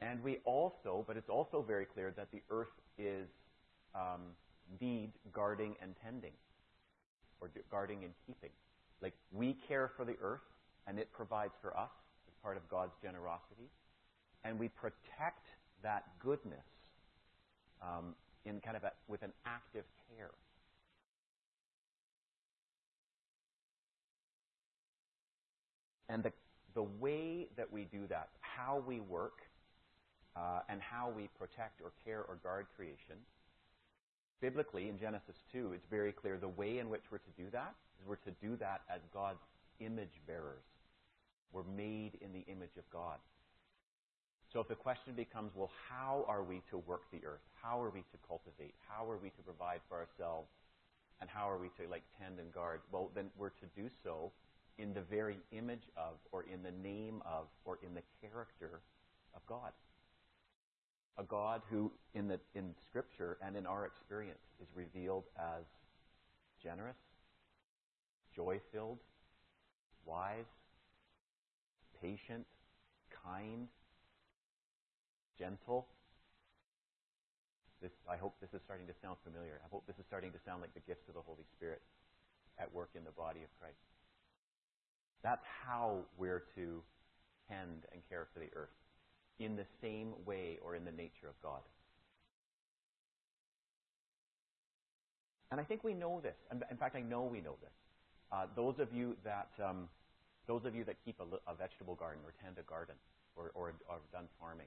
And 0.00 0.22
we 0.22 0.38
also, 0.44 1.04
but 1.06 1.16
it's 1.16 1.28
also 1.28 1.62
very 1.62 1.84
clear 1.84 2.12
that 2.16 2.30
the 2.32 2.42
earth 2.50 2.68
is 2.98 3.28
um, 3.94 4.20
need 4.80 5.10
guarding 5.32 5.74
and 5.82 5.94
tending, 6.04 6.32
or 7.40 7.50
guarding 7.70 8.04
and 8.04 8.12
keeping. 8.26 8.50
Like 9.02 9.14
we 9.32 9.56
care 9.66 9.90
for 9.96 10.04
the 10.04 10.16
earth, 10.22 10.42
and 10.86 10.98
it 10.98 11.12
provides 11.12 11.54
for 11.60 11.76
us 11.76 11.90
as 12.28 12.34
part 12.42 12.56
of 12.56 12.68
God's 12.68 12.94
generosity, 13.02 13.68
and 14.44 14.58
we 14.58 14.68
protect 14.68 15.46
that 15.82 16.04
goodness 16.22 16.64
um, 17.82 18.14
in 18.44 18.60
kind 18.60 18.76
of 18.76 18.84
a, 18.84 18.92
with 19.08 19.22
an 19.22 19.32
active 19.46 19.84
care. 20.16 20.30
And 26.08 26.22
the, 26.22 26.32
the 26.74 26.82
way 26.82 27.48
that 27.56 27.70
we 27.70 27.84
do 27.84 28.06
that, 28.08 28.30
how 28.40 28.82
we 28.86 29.00
work, 29.00 29.40
uh, 30.36 30.60
and 30.68 30.80
how 30.80 31.10
we 31.14 31.28
protect 31.38 31.80
or 31.82 31.92
care 32.04 32.24
or 32.28 32.36
guard 32.42 32.66
creation 32.76 33.16
biblically 34.40 34.88
in 34.88 34.98
Genesis 34.98 35.36
2, 35.52 35.72
it's 35.74 35.86
very 35.90 36.12
clear 36.12 36.38
the 36.38 36.48
way 36.48 36.78
in 36.78 36.88
which 36.88 37.02
we're 37.10 37.18
to 37.18 37.34
do 37.36 37.50
that 37.52 37.74
is 38.00 38.06
we're 38.06 38.16
to 38.16 38.30
do 38.40 38.56
that 38.56 38.82
as 38.92 39.00
God's 39.12 39.40
image 39.80 40.20
bearers. 40.26 40.62
We're 41.52 41.64
made 41.76 42.18
in 42.20 42.32
the 42.32 42.44
image 42.50 42.76
of 42.78 42.88
God. 42.92 43.18
So 44.52 44.60
if 44.60 44.68
the 44.68 44.74
question 44.74 45.12
becomes, 45.14 45.52
well, 45.54 45.70
how 45.88 46.24
are 46.26 46.42
we 46.42 46.62
to 46.70 46.78
work 46.78 47.02
the 47.12 47.24
earth? 47.26 47.42
How 47.62 47.80
are 47.82 47.90
we 47.90 48.00
to 48.00 48.18
cultivate? 48.26 48.74
How 48.88 49.08
are 49.10 49.18
we 49.18 49.28
to 49.30 49.42
provide 49.42 49.80
for 49.88 49.98
ourselves? 49.98 50.48
And 51.20 51.28
how 51.28 51.50
are 51.50 51.58
we 51.58 51.68
to 51.80 51.90
like 51.90 52.02
tend 52.18 52.38
and 52.38 52.52
guard? 52.52 52.80
Well, 52.90 53.10
then 53.14 53.26
we're 53.36 53.50
to 53.50 53.66
do 53.76 53.88
so 54.02 54.32
in 54.78 54.94
the 54.94 55.02
very 55.02 55.38
image 55.52 55.82
of, 55.96 56.14
or 56.32 56.44
in 56.44 56.62
the 56.62 56.70
name 56.70 57.20
of, 57.26 57.46
or 57.64 57.78
in 57.84 57.94
the 57.94 58.02
character 58.22 58.80
of 59.34 59.44
God. 59.46 59.72
A 61.18 61.24
God 61.24 61.62
who, 61.68 61.90
in 62.14 62.28
the 62.28 62.38
in 62.54 62.74
Scripture 62.88 63.38
and 63.42 63.56
in 63.56 63.66
our 63.66 63.84
experience, 63.84 64.38
is 64.62 64.68
revealed 64.74 65.24
as 65.36 65.64
generous, 66.62 66.96
joy-filled, 68.34 68.98
wise, 70.06 70.46
patient, 72.00 72.46
kind, 73.24 73.66
gentle. 75.38 75.86
This, 77.80 77.92
I 78.10 78.16
hope 78.16 78.34
this 78.40 78.50
is 78.52 78.60
starting 78.64 78.86
to 78.88 78.96
sound 79.00 79.16
familiar. 79.22 79.60
I 79.62 79.68
hope 79.70 79.86
this 79.86 79.98
is 79.98 80.06
starting 80.06 80.32
to 80.32 80.40
sound 80.44 80.62
like 80.62 80.74
the 80.74 80.82
gifts 80.86 81.08
of 81.08 81.14
the 81.14 81.22
Holy 81.22 81.46
Spirit 81.56 81.80
at 82.58 82.72
work 82.74 82.90
in 82.94 83.04
the 83.04 83.14
body 83.14 83.40
of 83.46 83.50
Christ. 83.60 83.78
That's 85.22 85.44
how 85.64 86.02
we're 86.18 86.42
to 86.54 86.82
tend 87.48 87.86
and 87.92 88.02
care 88.08 88.26
for 88.34 88.40
the 88.40 88.50
earth, 88.54 88.74
in 89.38 89.56
the 89.56 89.66
same 89.80 90.14
way 90.26 90.58
or 90.62 90.74
in 90.74 90.84
the 90.84 90.92
nature 90.92 91.28
of 91.30 91.40
God. 91.42 91.62
And 95.50 95.60
I 95.60 95.64
think 95.64 95.82
we 95.82 95.94
know 95.94 96.20
this. 96.20 96.36
In 96.52 96.76
fact, 96.76 96.94
I 96.94 97.00
know 97.00 97.22
we 97.22 97.40
know 97.40 97.56
this. 97.62 97.72
Uh, 98.30 98.46
those 98.54 98.78
of 98.78 98.92
you 98.92 99.16
that 99.24 99.48
um, 99.64 99.88
those 100.46 100.64
of 100.66 100.74
you 100.74 100.84
that 100.84 100.96
keep 101.04 101.16
a, 101.20 101.50
a, 101.50 101.54
vegetable 101.54 101.94
garden 101.94 102.20
or 102.24 102.34
tend 102.44 102.56
a 102.58 102.68
garden 102.68 102.94
or, 103.34 103.50
or, 103.54 103.72
or 103.88 103.96
have 103.96 104.12
done 104.12 104.28
farming, 104.38 104.66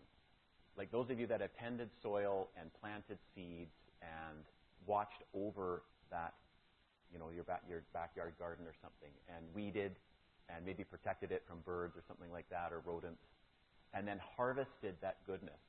like 0.77 0.91
those 0.91 1.09
of 1.09 1.19
you 1.19 1.27
that 1.27 1.41
have 1.41 1.51
tended 1.59 1.89
soil 2.01 2.49
and 2.59 2.69
planted 2.79 3.17
seeds 3.35 3.75
and 4.01 4.43
watched 4.85 5.23
over 5.33 5.83
that, 6.09 6.33
you 7.13 7.19
know, 7.19 7.29
your, 7.33 7.43
back, 7.43 7.61
your 7.69 7.83
backyard 7.93 8.33
garden 8.39 8.65
or 8.65 8.73
something, 8.81 9.11
and 9.35 9.45
weeded 9.53 9.95
and 10.49 10.65
maybe 10.65 10.83
protected 10.83 11.31
it 11.31 11.43
from 11.47 11.59
birds 11.65 11.95
or 11.95 12.03
something 12.07 12.31
like 12.31 12.49
that 12.49 12.71
or 12.71 12.81
rodents, 12.85 13.21
and 13.93 14.07
then 14.07 14.19
harvested 14.35 14.95
that 15.01 15.17
goodness 15.25 15.59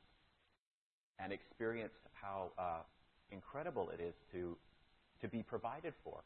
and 1.19 1.33
experienced 1.33 1.95
how 2.13 2.51
uh, 2.59 2.83
incredible 3.31 3.91
it 3.91 4.01
is 4.01 4.15
to 4.33 4.57
to 5.21 5.29
be 5.29 5.43
provided 5.43 5.95
for. 6.03 6.19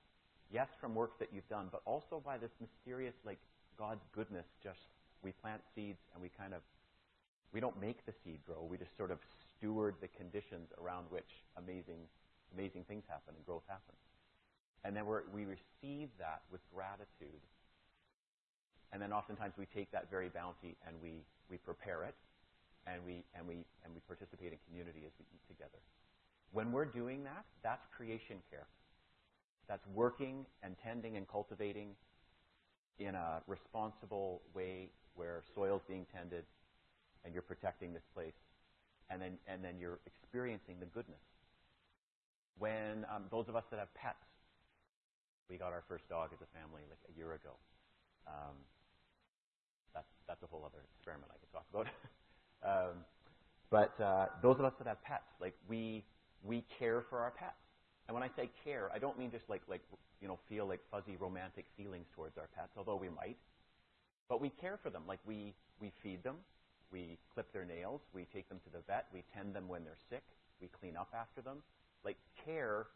Yes, 0.51 0.69
from 0.81 0.95
work 0.95 1.19
that 1.19 1.29
you've 1.33 1.49
done, 1.49 1.69
but 1.71 1.83
also 1.85 2.23
by 2.25 2.39
this 2.39 2.51
mysterious, 2.61 3.15
like 3.27 3.39
God's 3.79 4.01
goodness. 4.15 4.47
Just 4.63 4.81
we 5.23 5.33
plant 5.33 5.61
seeds 5.75 5.99
and 6.15 6.23
we 6.23 6.31
kind 6.39 6.55
of 6.55 6.63
we 7.53 7.61
don't 7.61 7.81
make 7.81 8.05
the 8.07 8.13
seed 8.25 8.41
grow. 8.47 8.67
We 8.69 8.77
just 8.77 8.97
sort 8.97 9.11
of 9.11 9.19
steward 9.59 9.95
the 10.01 10.09
conditions 10.09 10.69
around 10.81 11.07
which 11.11 11.45
amazing, 11.57 12.05
amazing 12.55 12.85
things 12.89 13.05
happen 13.09 13.35
and 13.37 13.45
growth 13.47 13.65
happens. 13.69 13.99
And 14.85 14.95
then 14.95 15.05
we 15.07 15.45
receive 15.45 16.09
that 16.19 16.43
with 16.53 16.61
gratitude. 16.73 17.43
And 18.93 19.03
then 19.03 19.13
oftentimes 19.13 19.55
we 19.59 19.67
take 19.67 19.91
that 19.93 20.11
very 20.11 20.29
bounty 20.29 20.77
and 20.87 20.95
we, 21.03 21.25
we 21.51 21.57
prepare 21.57 22.05
it 22.05 22.15
and 22.87 23.03
we, 23.05 23.25
and, 23.35 23.47
we, 23.47 23.65
and 23.85 23.93
we 23.95 24.01
participate 24.07 24.53
in 24.53 24.59
community 24.69 25.03
as 25.07 25.13
we 25.19 25.27
eat 25.35 25.43
together. 25.49 25.83
When 26.53 26.71
we're 26.71 26.85
doing 26.85 27.25
that, 27.25 27.45
that's 27.63 27.85
creation 27.97 28.37
care. 28.51 28.67
That's 29.69 29.85
working 29.95 30.47
and 30.63 30.77
tending 30.83 31.17
and 31.17 31.27
cultivating 31.27 31.97
in 32.99 33.15
a 33.15 33.43
responsible 33.47 34.43
way 34.55 34.91
where 35.17 35.43
soil's 35.55 35.83
being 35.89 36.07
tended, 36.15 36.45
and 37.27 37.35
you're 37.35 37.43
protecting 37.43 37.93
this 37.93 38.07
place, 38.15 38.39
and 39.11 39.21
then 39.21 39.37
and 39.47 39.63
then 39.63 39.75
you're 39.79 39.99
experiencing 40.07 40.77
the 40.79 40.87
goodness. 40.87 41.21
When 42.57 43.05
um, 43.13 43.25
those 43.31 43.49
of 43.49 43.57
us 43.57 43.65
that 43.71 43.79
have 43.79 43.93
pets, 43.95 44.25
we 45.51 45.59
got 45.59 45.73
our 45.73 45.83
first 45.89 46.09
dog 46.09 46.31
as 46.33 46.39
a 46.41 46.51
family 46.57 46.83
like 46.89 47.03
a 47.13 47.19
year 47.19 47.35
ago. 47.35 47.59
Um, 48.27 48.57
that's 49.93 50.09
that's 50.29 50.43
a 50.43 50.47
whole 50.47 50.63
other 50.65 50.81
experiment 50.95 51.31
I 51.35 51.39
could 51.43 51.53
talk 51.53 51.67
about. 51.75 51.89
um, 52.63 52.95
but 53.71 54.01
uh, 54.01 54.27
those 54.41 54.59
of 54.59 54.65
us 54.65 54.73
that 54.79 54.87
have 54.87 55.03
pets, 55.03 55.29
like 55.41 55.55
we 55.69 56.05
we 56.45 56.65
care 56.79 57.03
for 57.11 57.19
our 57.19 57.33
pets. 57.33 57.59
And 58.07 58.15
when 58.15 58.23
I 58.23 58.31
say 58.37 58.49
care, 58.63 58.89
I 58.95 58.99
don't 58.99 59.19
mean 59.19 59.31
just 59.33 59.49
like 59.49 59.63
like 59.69 59.83
you 60.21 60.29
know 60.29 60.39
feel 60.49 60.67
like 60.67 60.81
fuzzy 60.91 61.17
romantic 61.19 61.67
feelings 61.77 62.07
towards 62.15 62.39
our 62.39 62.49
pets, 62.55 62.73
although 62.77 62.97
we 62.97 63.09
might. 63.09 63.37
But 64.29 64.41
we 64.41 64.51
care 64.51 64.79
for 64.83 64.91
them. 64.91 65.03
Like 65.09 65.21
we 65.27 65.55
we 65.81 65.93
feed 66.03 66.23
them, 66.23 66.37
we 66.93 67.19
clip 67.33 67.53
their 67.53 67.65
nails. 67.65 68.01
We 68.13 68.27
take 68.33 68.49
them 68.49 68.61
to 68.65 68.71
the 68.71 68.81
vet. 68.87 69.07
We 69.13 69.25
tend 69.35 69.55
them 69.55 69.69
when 69.69 69.85
they're 69.85 69.99
sick. 70.11 70.23
We 70.61 70.69
clean 70.69 70.97
up 70.97 71.09
after 71.15 71.41
them. 71.43 71.59
Like 72.05 72.17
care 72.45 72.87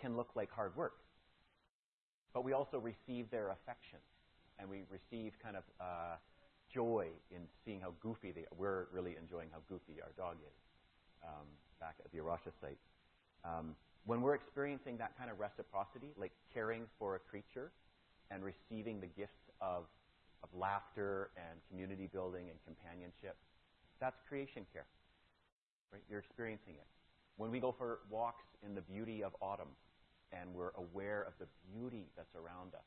can 0.00 0.16
look 0.16 0.30
like 0.34 0.50
hard 0.50 0.76
work. 0.76 0.94
But 2.32 2.44
we 2.44 2.52
also 2.52 2.78
receive 2.78 3.30
their 3.30 3.50
affection. 3.50 3.98
And 4.58 4.68
we 4.68 4.82
receive 4.90 5.32
kind 5.42 5.56
of 5.56 5.64
uh, 5.80 6.16
joy 6.72 7.08
in 7.30 7.42
seeing 7.64 7.80
how 7.80 7.94
goofy 8.00 8.32
they 8.32 8.42
are. 8.42 8.56
We're 8.56 8.86
really 8.92 9.16
enjoying 9.20 9.48
how 9.52 9.58
goofy 9.68 10.00
our 10.02 10.12
dog 10.16 10.36
is 10.40 10.56
um, 11.24 11.46
back 11.80 11.96
at 12.04 12.12
the 12.12 12.18
A 12.18 12.22
Rocha 12.22 12.50
site. 12.60 12.78
Um, 13.44 13.74
when 14.06 14.20
we're 14.20 14.34
experiencing 14.34 14.98
that 14.98 15.16
kind 15.18 15.30
of 15.30 15.40
reciprocity, 15.40 16.12
like 16.16 16.32
caring 16.52 16.82
for 16.98 17.16
a 17.16 17.18
creature 17.18 17.72
and 18.30 18.42
receiving 18.44 19.00
the 19.00 19.06
gifts 19.06 19.50
of 19.60 19.84
of 20.44 20.52
laughter 20.52 21.30
and 21.40 21.58
community 21.70 22.06
building 22.12 22.52
and 22.52 22.60
companionship. 22.68 23.34
That's 23.98 24.20
creation 24.28 24.68
care. 24.72 24.84
Right? 25.90 26.02
You're 26.08 26.20
experiencing 26.20 26.74
it. 26.76 26.86
When 27.36 27.50
we 27.50 27.58
go 27.58 27.72
for 27.72 28.00
walks 28.10 28.44
in 28.62 28.74
the 28.76 28.84
beauty 28.84 29.24
of 29.24 29.32
autumn 29.40 29.72
and 30.30 30.52
we're 30.54 30.76
aware 30.76 31.24
of 31.24 31.32
the 31.40 31.48
beauty 31.72 32.12
that's 32.14 32.36
around 32.36 32.76
us, 32.76 32.86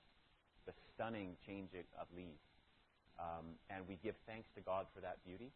the 0.69 0.73
stunning 0.93 1.35
changing 1.45 1.89
of 1.99 2.05
leaves, 2.15 2.45
um, 3.17 3.57
and 3.73 3.81
we 3.89 3.97
give 4.03 4.13
thanks 4.29 4.47
to 4.53 4.61
God 4.61 4.85
for 4.93 5.01
that 5.01 5.17
beauty, 5.25 5.49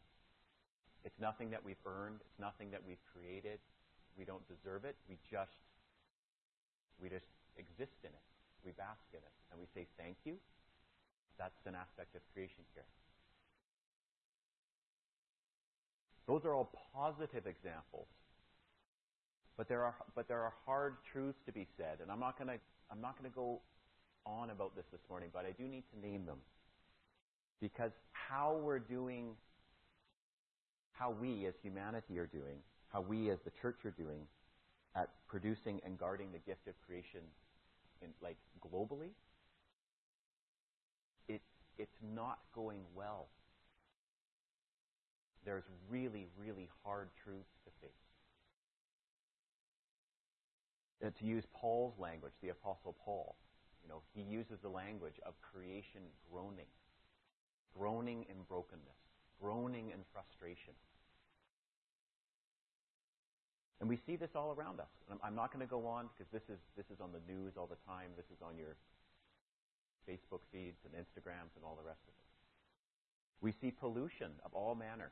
it's 1.06 1.20
nothing 1.22 1.50
that 1.52 1.62
we've 1.64 1.82
earned. 1.86 2.22
It's 2.26 2.40
nothing 2.42 2.72
that 2.72 2.82
we've 2.86 3.02
created. 3.14 3.60
We 4.18 4.26
don't 4.26 4.44
deserve 4.50 4.86
it. 4.86 4.96
We 5.10 5.18
just 5.30 5.62
we 7.02 7.10
just 7.10 7.26
exist 7.58 7.98
in 8.06 8.14
it. 8.14 8.26
We 8.66 8.72
bask 8.78 9.02
in 9.14 9.22
it, 9.22 9.36
and 9.50 9.58
we 9.58 9.66
say 9.74 9.88
thank 9.98 10.18
you 10.26 10.38
that's 11.42 11.66
an 11.66 11.74
aspect 11.74 12.14
of 12.16 12.22
creation 12.34 12.62
care. 12.76 12.86
Those 16.28 16.46
are 16.46 16.54
all 16.54 16.70
positive 16.94 17.48
examples. 17.48 18.06
But 19.58 19.68
there 19.68 19.84
are 19.84 19.96
but 20.16 20.28
there 20.28 20.42
are 20.42 20.54
hard 20.66 20.98
truths 21.12 21.40
to 21.48 21.52
be 21.52 21.68
said, 21.78 21.98
and 22.02 22.12
I'm 22.12 22.20
not 22.20 22.38
going 22.38 22.48
to 22.48 22.60
I'm 22.92 23.02
not 23.02 23.18
to 23.30 23.36
go 23.36 23.60
on 24.26 24.52
about 24.52 24.76
this 24.76 24.86
this 24.92 25.02
morning, 25.10 25.30
but 25.34 25.46
I 25.46 25.52
do 25.52 25.68
need 25.68 25.84
to 25.94 26.00
name 26.00 26.26
them. 26.26 26.38
Because 27.60 27.92
how 28.12 28.60
we're 28.62 28.80
doing 28.80 29.36
how 30.94 31.10
we 31.10 31.48
as 31.48 31.56
humanity 31.64 32.20
are 32.20 32.28
doing, 32.28 32.58
how 32.94 33.02
we 33.02 33.32
as 33.32 33.40
the 33.44 33.52
church 33.62 33.80
are 33.86 33.96
doing 33.98 34.22
at 34.96 35.10
producing 35.28 35.82
and 35.84 35.98
guarding 35.98 36.32
the 36.32 36.40
gift 36.40 36.68
of 36.68 36.76
creation 36.86 37.22
in 38.04 38.10
like 38.22 38.38
globally 38.62 39.10
it's 41.82 41.98
not 42.14 42.38
going 42.54 42.82
well. 42.96 43.28
There's 45.44 45.64
really, 45.90 46.28
really 46.38 46.70
hard 46.84 47.10
truths 47.24 47.58
to 47.66 47.72
face. 47.82 47.92
Uh, 51.04 51.10
to 51.18 51.26
use 51.26 51.44
Paul's 51.52 51.98
language, 51.98 52.34
the 52.44 52.50
Apostle 52.50 52.96
Paul, 53.04 53.36
you 53.82 53.90
know, 53.90 54.02
he 54.14 54.22
uses 54.22 54.60
the 54.62 54.70
language 54.70 55.20
of 55.26 55.34
creation 55.42 56.02
groaning, 56.32 56.70
groaning 57.76 58.28
in 58.30 58.36
brokenness, 58.48 59.02
groaning 59.42 59.90
in 59.90 60.00
frustration. 60.14 60.74
And 63.80 63.90
we 63.90 63.98
see 64.06 64.16
this 64.16 64.30
all 64.36 64.54
around 64.54 64.80
us. 64.80 64.94
I'm 65.24 65.34
not 65.34 65.52
going 65.52 65.66
to 65.66 65.70
go 65.70 65.88
on 65.88 66.08
because 66.14 66.30
this 66.32 66.46
is 66.54 66.62
this 66.78 66.86
is 66.94 67.02
on 67.02 67.10
the 67.10 67.24
news 67.26 67.54
all 67.58 67.66
the 67.66 67.82
time. 67.90 68.14
This 68.16 68.30
is 68.30 68.38
on 68.46 68.56
your 68.56 68.78
Facebook 70.08 70.42
feeds 70.52 70.78
and 70.86 70.94
Instagrams 70.94 71.54
and 71.56 71.64
all 71.66 71.76
the 71.76 71.88
rest 71.88 72.02
of 72.08 72.14
it. 72.14 72.28
We 73.42 73.52
see 73.52 73.72
pollution 73.72 74.32
of 74.46 74.54
all 74.54 74.76
manner, 74.76 75.12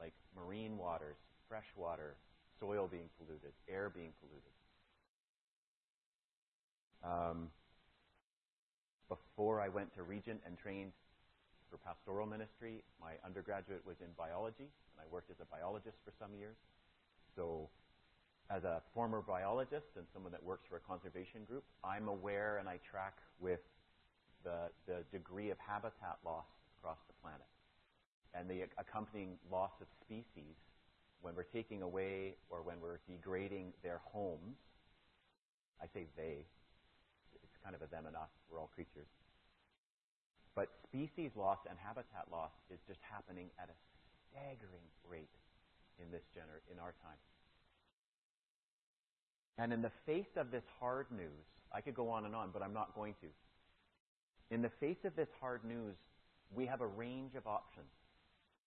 like 0.00 0.14
marine 0.34 0.76
waters, 0.76 1.16
fresh 1.48 1.66
water, 1.76 2.16
soil 2.60 2.88
being 2.90 3.08
polluted, 3.18 3.52
air 3.68 3.90
being 3.90 4.12
polluted. 4.20 4.54
Um, 7.04 7.50
before 9.08 9.60
I 9.60 9.68
went 9.68 9.94
to 9.94 10.02
Regent 10.02 10.40
and 10.44 10.58
trained 10.58 10.92
for 11.70 11.78
pastoral 11.78 12.26
ministry, 12.26 12.82
my 13.00 13.12
undergraduate 13.24 13.84
was 13.86 13.96
in 14.00 14.08
biology, 14.16 14.66
and 14.66 14.98
I 14.98 15.06
worked 15.12 15.30
as 15.30 15.36
a 15.40 15.46
biologist 15.46 15.96
for 16.04 16.12
some 16.18 16.34
years. 16.34 16.56
So, 17.36 17.68
as 18.50 18.64
a 18.64 18.80
former 18.94 19.20
biologist 19.20 19.92
and 19.96 20.06
someone 20.12 20.32
that 20.32 20.42
works 20.42 20.64
for 20.68 20.76
a 20.76 20.80
conservation 20.80 21.44
group, 21.46 21.64
I'm 21.84 22.08
aware 22.08 22.58
and 22.58 22.68
I 22.68 22.80
track 22.90 23.14
with 23.38 23.60
the, 24.44 24.70
the 24.86 25.04
degree 25.12 25.50
of 25.50 25.58
habitat 25.58 26.18
loss 26.24 26.46
across 26.78 26.98
the 27.08 27.14
planet. 27.22 27.46
and 28.34 28.48
the 28.48 28.62
accompanying 28.78 29.38
loss 29.50 29.72
of 29.80 29.86
species, 30.04 30.54
when 31.22 31.34
we're 31.34 31.48
taking 31.54 31.82
away 31.82 32.34
or 32.50 32.62
when 32.62 32.80
we're 32.80 33.00
degrading 33.08 33.72
their 33.82 34.00
homes, 34.12 34.56
I 35.82 35.86
say 35.94 36.06
they, 36.16 36.44
it's 37.42 37.58
kind 37.64 37.74
of 37.74 37.82
a 37.82 37.86
them 37.86 38.06
and 38.06 38.16
us, 38.16 38.30
we're 38.50 38.60
all 38.60 38.70
creatures. 38.74 39.08
But 40.54 40.68
species 40.84 41.30
loss 41.36 41.58
and 41.68 41.78
habitat 41.78 42.26
loss 42.30 42.52
is 42.70 42.78
just 42.86 43.00
happening 43.02 43.50
at 43.58 43.68
a 43.70 43.76
staggering 44.30 44.86
rate 45.08 45.34
in 46.02 46.10
this 46.10 46.22
gener- 46.36 46.62
in 46.72 46.78
our 46.78 46.94
time. 47.02 47.18
And 49.58 49.72
in 49.72 49.82
the 49.82 49.92
face 50.06 50.30
of 50.36 50.50
this 50.50 50.62
hard 50.78 51.06
news, 51.10 51.46
I 51.72 51.80
could 51.80 51.94
go 51.94 52.10
on 52.10 52.24
and 52.24 52.34
on, 52.34 52.50
but 52.52 52.62
I'm 52.62 52.74
not 52.74 52.94
going 52.94 53.14
to. 53.22 53.26
In 54.50 54.62
the 54.62 54.70
face 54.80 55.04
of 55.04 55.14
this 55.14 55.28
hard 55.40 55.64
news, 55.64 55.96
we 56.54 56.66
have 56.66 56.80
a 56.80 56.86
range 56.86 57.34
of 57.34 57.46
options. 57.46 57.90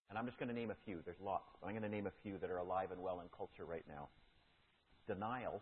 And 0.09 0.17
I'm 0.17 0.25
just 0.25 0.37
going 0.37 0.49
to 0.49 0.55
name 0.55 0.71
a 0.71 0.75
few. 0.85 0.99
There's 1.05 1.19
lots. 1.23 1.55
But 1.59 1.67
I'm 1.67 1.73
going 1.73 1.89
to 1.89 1.89
name 1.89 2.05
a 2.05 2.13
few 2.21 2.37
that 2.39 2.49
are 2.51 2.57
alive 2.57 2.91
and 2.91 3.01
well 3.01 3.21
in 3.21 3.27
culture 3.35 3.65
right 3.65 3.85
now. 3.87 4.09
Denial. 5.07 5.61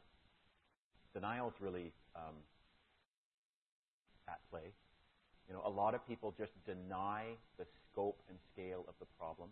Denial 1.14 1.48
is 1.48 1.54
really 1.62 1.94
um, 2.16 2.36
at 4.28 4.40
play. 4.50 4.74
You 5.48 5.56
know, 5.56 5.62
a 5.66 5.70
lot 5.70 5.96
of 5.96 6.06
people 6.08 6.34
just 6.38 6.52
deny 6.66 7.26
the 7.58 7.66
scope 7.92 8.20
and 8.28 8.38
scale 8.54 8.86
of 8.88 8.96
the 9.00 9.06
problem 9.18 9.50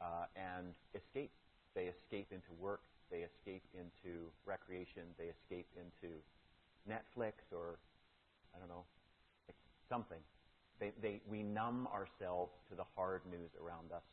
uh, 0.00 0.26
and 0.36 0.74
escape. 0.94 1.32
They 1.74 1.90
escape 1.90 2.28
into 2.30 2.52
work. 2.60 2.80
They 3.10 3.26
escape 3.26 3.64
into 3.74 4.30
recreation. 4.46 5.02
They 5.18 5.26
escape 5.26 5.66
into 5.76 6.14
Netflix 6.88 7.32
or 7.52 7.78
I 8.54 8.58
don't 8.58 8.68
know 8.68 8.84
something. 9.90 10.22
They, 10.78 10.92
they, 11.02 11.20
we 11.28 11.42
numb 11.42 11.86
ourselves 11.92 12.52
to 12.70 12.74
the 12.74 12.88
hard 12.96 13.20
news 13.28 13.50
around 13.60 13.92
us 13.92 14.06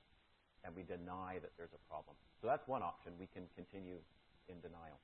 and 0.65 0.75
we 0.75 0.83
deny 0.83 1.39
that 1.39 1.51
there's 1.55 1.71
a 1.71 1.83
problem. 1.87 2.17
So 2.41 2.47
that's 2.47 2.67
one 2.67 2.83
option. 2.83 3.13
We 3.17 3.27
can 3.31 3.43
continue 3.55 4.03
in 4.49 4.59
denial. 4.59 4.99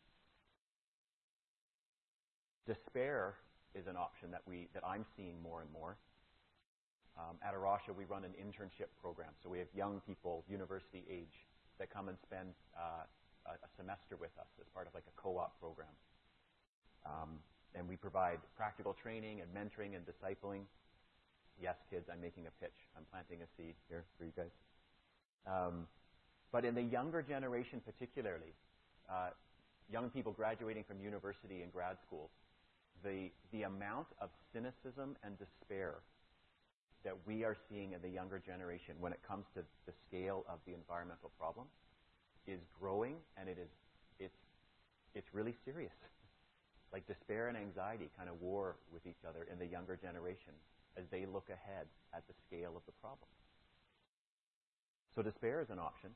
Despair 2.68 3.36
is 3.76 3.88
an 3.88 3.96
option 3.96 4.32
that, 4.32 4.42
we, 4.46 4.68
that 4.74 4.84
I'm 4.86 5.06
seeing 5.16 5.42
more 5.42 5.62
and 5.62 5.72
more. 5.72 5.96
Um, 7.18 7.38
at 7.46 7.54
A 7.54 7.58
Rocha, 7.58 7.94
we 7.94 8.06
run 8.06 8.26
an 8.26 8.34
internship 8.36 8.90
program. 9.00 9.30
So 9.44 9.50
we 9.50 9.60
have 9.60 9.68
young 9.76 10.02
people, 10.06 10.44
university 10.50 11.06
age, 11.10 11.46
that 11.80 11.94
come 11.94 12.10
and 12.10 12.18
spend 12.26 12.54
uh, 12.76 13.06
a, 13.46 13.52
a, 13.52 13.70
semester 13.78 14.16
with 14.18 14.34
us 14.40 14.50
as 14.60 14.68
part 14.74 14.88
of 14.88 14.94
like 14.94 15.06
a 15.08 15.22
co-op 15.22 15.60
program. 15.60 15.94
Um, 17.06 17.40
and 17.76 17.88
we 17.88 17.96
provide 17.96 18.40
practical 18.56 18.94
training 18.94 19.42
and 19.42 19.50
mentoring 19.54 19.96
and 19.96 20.06
discipling. 20.06 20.62
Yes, 21.62 21.76
kids, 21.90 22.10
I'm 22.12 22.22
making 22.22 22.48
a 22.48 22.54
pitch. 22.64 22.76
I'm 22.98 23.06
planting 23.12 23.40
a 23.42 23.48
seed 23.58 23.76
here 23.90 24.04
for 24.18 24.26
you 24.26 24.32
guys. 24.36 24.52
Um, 25.46 25.88
but 26.52 26.66
in 26.66 26.76
the 26.76 26.82
younger 26.82 27.22
generation, 27.22 27.82
particularly, 27.86 28.54
uh, 29.10 29.30
young 29.92 30.10
people 30.10 30.32
graduating 30.32 30.84
from 30.84 31.02
university 31.02 31.62
and 31.62 31.72
grad 31.72 31.98
school, 32.06 32.30
the, 33.04 33.30
the 33.52 33.64
amount 33.64 34.08
of 34.22 34.30
cynicism 34.54 35.16
and 35.24 35.38
despair 35.38 35.96
that 37.04 37.16
we 37.28 37.44
are 37.44 37.58
seeing 37.70 37.92
in 37.92 38.02
the 38.02 38.10
younger 38.10 38.40
generation 38.40 38.96
when 39.00 39.12
it 39.12 39.20
comes 39.28 39.46
to 39.56 39.62
the 39.86 39.94
scale 40.08 40.46
of 40.48 40.60
the 40.66 40.74
environmental 40.74 41.32
problem 41.38 41.68
is 42.48 42.60
growing 42.80 43.16
and 43.38 43.50
it 43.50 43.58
is 43.60 43.70
it's 44.20 44.40
it's 45.16 45.28
really 45.34 45.54
serious. 45.66 45.94
Like 46.94 47.08
despair 47.08 47.48
and 47.48 47.58
anxiety 47.58 48.10
kind 48.16 48.30
of 48.30 48.40
war 48.40 48.76
with 48.94 49.06
each 49.08 49.26
other 49.28 49.48
in 49.52 49.58
the 49.58 49.66
younger 49.66 49.98
generation 49.98 50.54
as 50.96 51.04
they 51.10 51.26
look 51.26 51.50
ahead 51.50 51.88
at 52.14 52.24
the 52.28 52.34
scale 52.48 52.78
of 52.78 52.86
the 52.86 52.92
problem. 53.02 53.28
So 55.16 55.22
despair 55.22 55.62
is 55.62 55.70
an 55.70 55.80
option. 55.80 56.12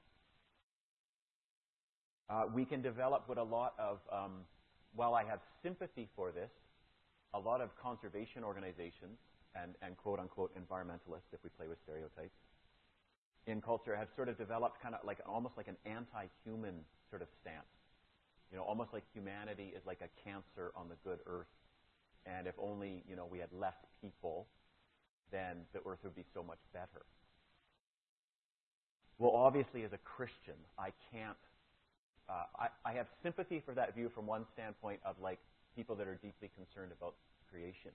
Uh, 2.30 2.46
we 2.54 2.66
can 2.66 2.82
develop 2.82 3.28
with 3.28 3.38
a 3.38 3.44
lot 3.44 3.74
of, 3.80 4.00
um, 4.12 4.46
while 4.96 5.16
I 5.16 5.24
have 5.24 5.40
sympathy 5.64 6.08
for 6.16 6.32
this, 6.32 6.52
a 7.34 7.40
lot 7.40 7.62
of 7.62 7.76
conservation 7.82 8.44
organizations 8.44 9.18
and, 9.56 9.74
and 9.82 9.98
quote 9.98 10.20
unquote 10.20 10.52
environmentalists, 10.56 11.34
if 11.34 11.44
we 11.44 11.50
play 11.58 11.68
with 11.68 11.78
stereotypes, 11.84 12.38
in 13.48 13.62
culture 13.62 13.96
have 13.96 14.10
sort 14.16 14.30
of 14.30 14.38
developed 14.38 14.82
kind 14.82 14.94
of 14.94 15.02
like 15.06 15.20
almost 15.26 15.56
like 15.58 15.68
an 15.68 15.78
anti-human 15.86 16.76
sort 17.10 17.22
of 17.22 17.30
stance. 17.42 17.77
You 18.52 18.58
know, 18.58 18.64
almost 18.64 18.94
like 18.94 19.04
humanity 19.14 19.74
is 19.76 19.84
like 19.86 20.00
a 20.02 20.12
cancer 20.24 20.72
on 20.76 20.88
the 20.88 20.96
good 21.04 21.20
earth, 21.26 21.52
and 22.26 22.48
if 22.48 22.56
only 22.58 23.04
you 23.10 23.16
know 23.16 23.28
we 23.30 23.40
had 23.40 23.52
less 23.52 23.76
people, 24.02 24.48
then 25.32 25.68
the 25.74 25.80
earth 25.86 26.00
would 26.04 26.16
be 26.16 26.26
so 26.34 26.44
much 26.44 26.60
better. 26.74 27.04
Well, 29.20 29.32
obviously, 29.36 29.84
as 29.84 29.94
a 29.94 29.98
Christian, 29.98 30.56
I 30.78 30.94
can't. 31.12 31.38
Uh, 32.30 32.44
I, 32.60 32.92
I 32.92 32.94
have 32.94 33.08
sympathy 33.24 33.62
for 33.66 33.74
that 33.74 33.96
view 33.96 34.12
from 34.14 34.28
one 34.28 34.46
standpoint 34.54 35.00
of 35.06 35.16
like 35.22 35.40
people 35.76 35.96
that 35.96 36.08
are 36.08 36.20
deeply 36.22 36.52
concerned 36.56 36.92
about 36.92 37.16
creation. 37.50 37.92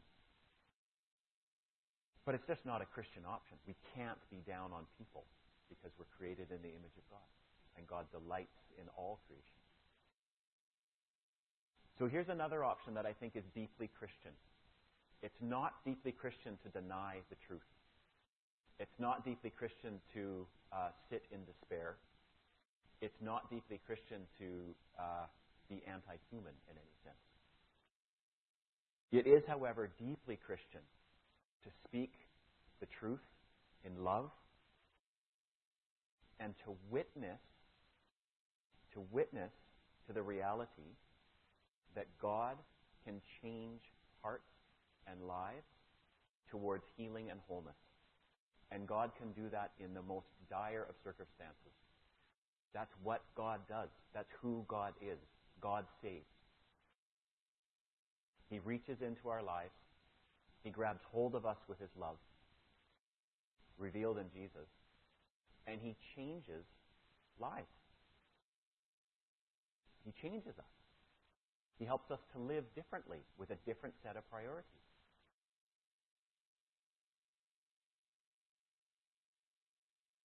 But 2.25 2.35
it's 2.35 2.47
just 2.47 2.65
not 2.65 2.81
a 2.81 2.87
Christian 2.87 3.23
option. 3.27 3.59
We 3.67 3.75
can't 3.95 4.19
be 4.31 4.39
down 4.47 4.71
on 4.73 4.87
people 4.97 5.25
because 5.69 5.91
we're 5.99 6.11
created 6.17 6.55
in 6.55 6.63
the 6.63 6.71
image 6.71 6.95
of 6.97 7.05
God. 7.11 7.29
And 7.77 7.87
God 7.87 8.07
delights 8.13 8.63
in 8.79 8.87
all 8.97 9.19
creation. 9.27 9.62
So 11.99 12.09
here's 12.09 12.29
another 12.29 12.65
option 12.65 12.95
that 12.95 13.07
I 13.07 13.13
think 13.13 13.37
is 13.37 13.45
deeply 13.55 13.89
Christian. 13.99 14.33
It's 15.23 15.41
not 15.41 15.75
deeply 15.85 16.13
Christian 16.13 16.59
to 16.65 16.69
deny 16.69 17.17
the 17.31 17.37
truth. 17.47 17.61
It's 18.79 18.99
not 18.99 19.25
deeply 19.25 19.51
Christian 19.51 20.01
to 20.15 20.47
uh, 20.73 20.89
sit 21.11 21.23
in 21.31 21.45
despair. 21.45 21.97
It's 23.01 23.21
not 23.21 23.51
deeply 23.51 23.81
Christian 23.87 24.23
to 24.39 24.75
uh, 24.99 25.27
be 25.69 25.83
anti 25.87 26.17
human 26.31 26.55
in 26.71 26.77
any 26.77 26.97
sense. 27.05 27.17
It 29.13 29.29
is, 29.29 29.43
however, 29.47 29.91
deeply 29.99 30.39
Christian 30.45 30.81
to 31.65 31.71
speak 31.87 32.13
the 32.81 32.87
truth 32.99 33.23
in 33.85 34.03
love 34.03 34.31
and 36.41 36.55
to 36.65 36.75
witness 36.91 37.39
to 38.95 39.03
witness 39.11 39.53
to 40.07 40.13
the 40.13 40.23
reality 40.23 40.97
that 41.95 42.07
God 42.21 42.57
can 43.05 43.21
change 43.43 43.81
hearts 44.23 44.51
and 45.07 45.27
lives 45.27 45.67
towards 46.51 46.85
healing 46.97 47.31
and 47.31 47.41
wholeness. 47.49 47.77
And 48.71 48.87
God 48.87 49.11
can 49.19 49.33
do 49.33 49.49
that 49.51 49.73
in 49.79 49.95
the 49.95 50.03
most 50.03 50.27
dire 50.49 50.87
of 50.89 50.95
circumstances. 51.05 51.73
That's 52.73 52.93
what 53.03 53.23
God 53.37 53.61
does. 53.69 53.89
That's 54.15 54.31
who 54.41 54.65
God 54.69 54.95
is. 55.03 55.19
God 55.61 55.85
saves. 56.03 56.25
He 58.49 58.59
reaches 58.61 58.99
into 59.01 59.29
our 59.29 59.43
lives. 59.43 59.73
He 60.63 60.71
grabs 60.71 61.01
hold 61.11 61.35
of 61.35 61.45
us 61.45 61.57
with 61.69 61.79
his 61.81 61.91
love, 61.99 62.17
revealed 63.79 64.19
in 64.19 64.27
Jesus, 64.33 64.69
and 65.67 65.81
he 65.83 65.97
changes 66.15 66.65
lives. 67.41 67.67
He 70.05 70.13
changes 70.21 70.55
us. 70.59 70.82
He 71.79 71.85
helps 71.85 72.11
us 72.11 72.21
to 72.33 72.39
live 72.39 72.65
differently 72.75 73.19
with 73.39 73.51
a 73.51 73.57
different 73.67 73.95
set 74.03 74.17
of 74.17 74.29
priorities. 74.31 74.65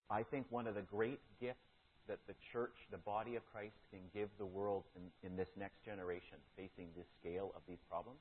I 0.10 0.24
think 0.24 0.46
one 0.50 0.68
of 0.68 0.76
the 0.76 0.82
great 0.82 1.20
gifts 1.42 1.60
that 2.08 2.20
the 2.28 2.36
church, 2.54 2.76
the 2.92 2.98
body 2.98 3.36
of 3.36 3.44
Christ, 3.52 3.76
can 3.92 4.00
give 4.14 4.30
the 4.38 4.46
world 4.46 4.84
in, 4.96 5.30
in 5.30 5.36
this 5.36 5.50
next 5.58 5.84
generation 5.84 6.38
facing 6.56 6.88
this 6.96 7.08
scale 7.20 7.52
of 7.56 7.62
these 7.68 7.84
problems 7.90 8.20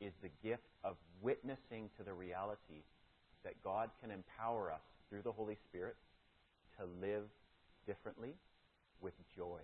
is 0.00 0.12
the 0.22 0.30
gift 0.42 0.68
of 0.82 0.96
witnessing 1.20 1.90
to 1.96 2.02
the 2.02 2.12
reality 2.12 2.82
that 3.44 3.54
God 3.62 3.90
can 4.00 4.10
empower 4.10 4.72
us 4.72 4.82
through 5.08 5.22
the 5.22 5.32
Holy 5.32 5.56
Spirit 5.68 5.96
to 6.78 6.86
live 7.00 7.24
differently 7.86 8.34
with 9.00 9.14
joy. 9.36 9.60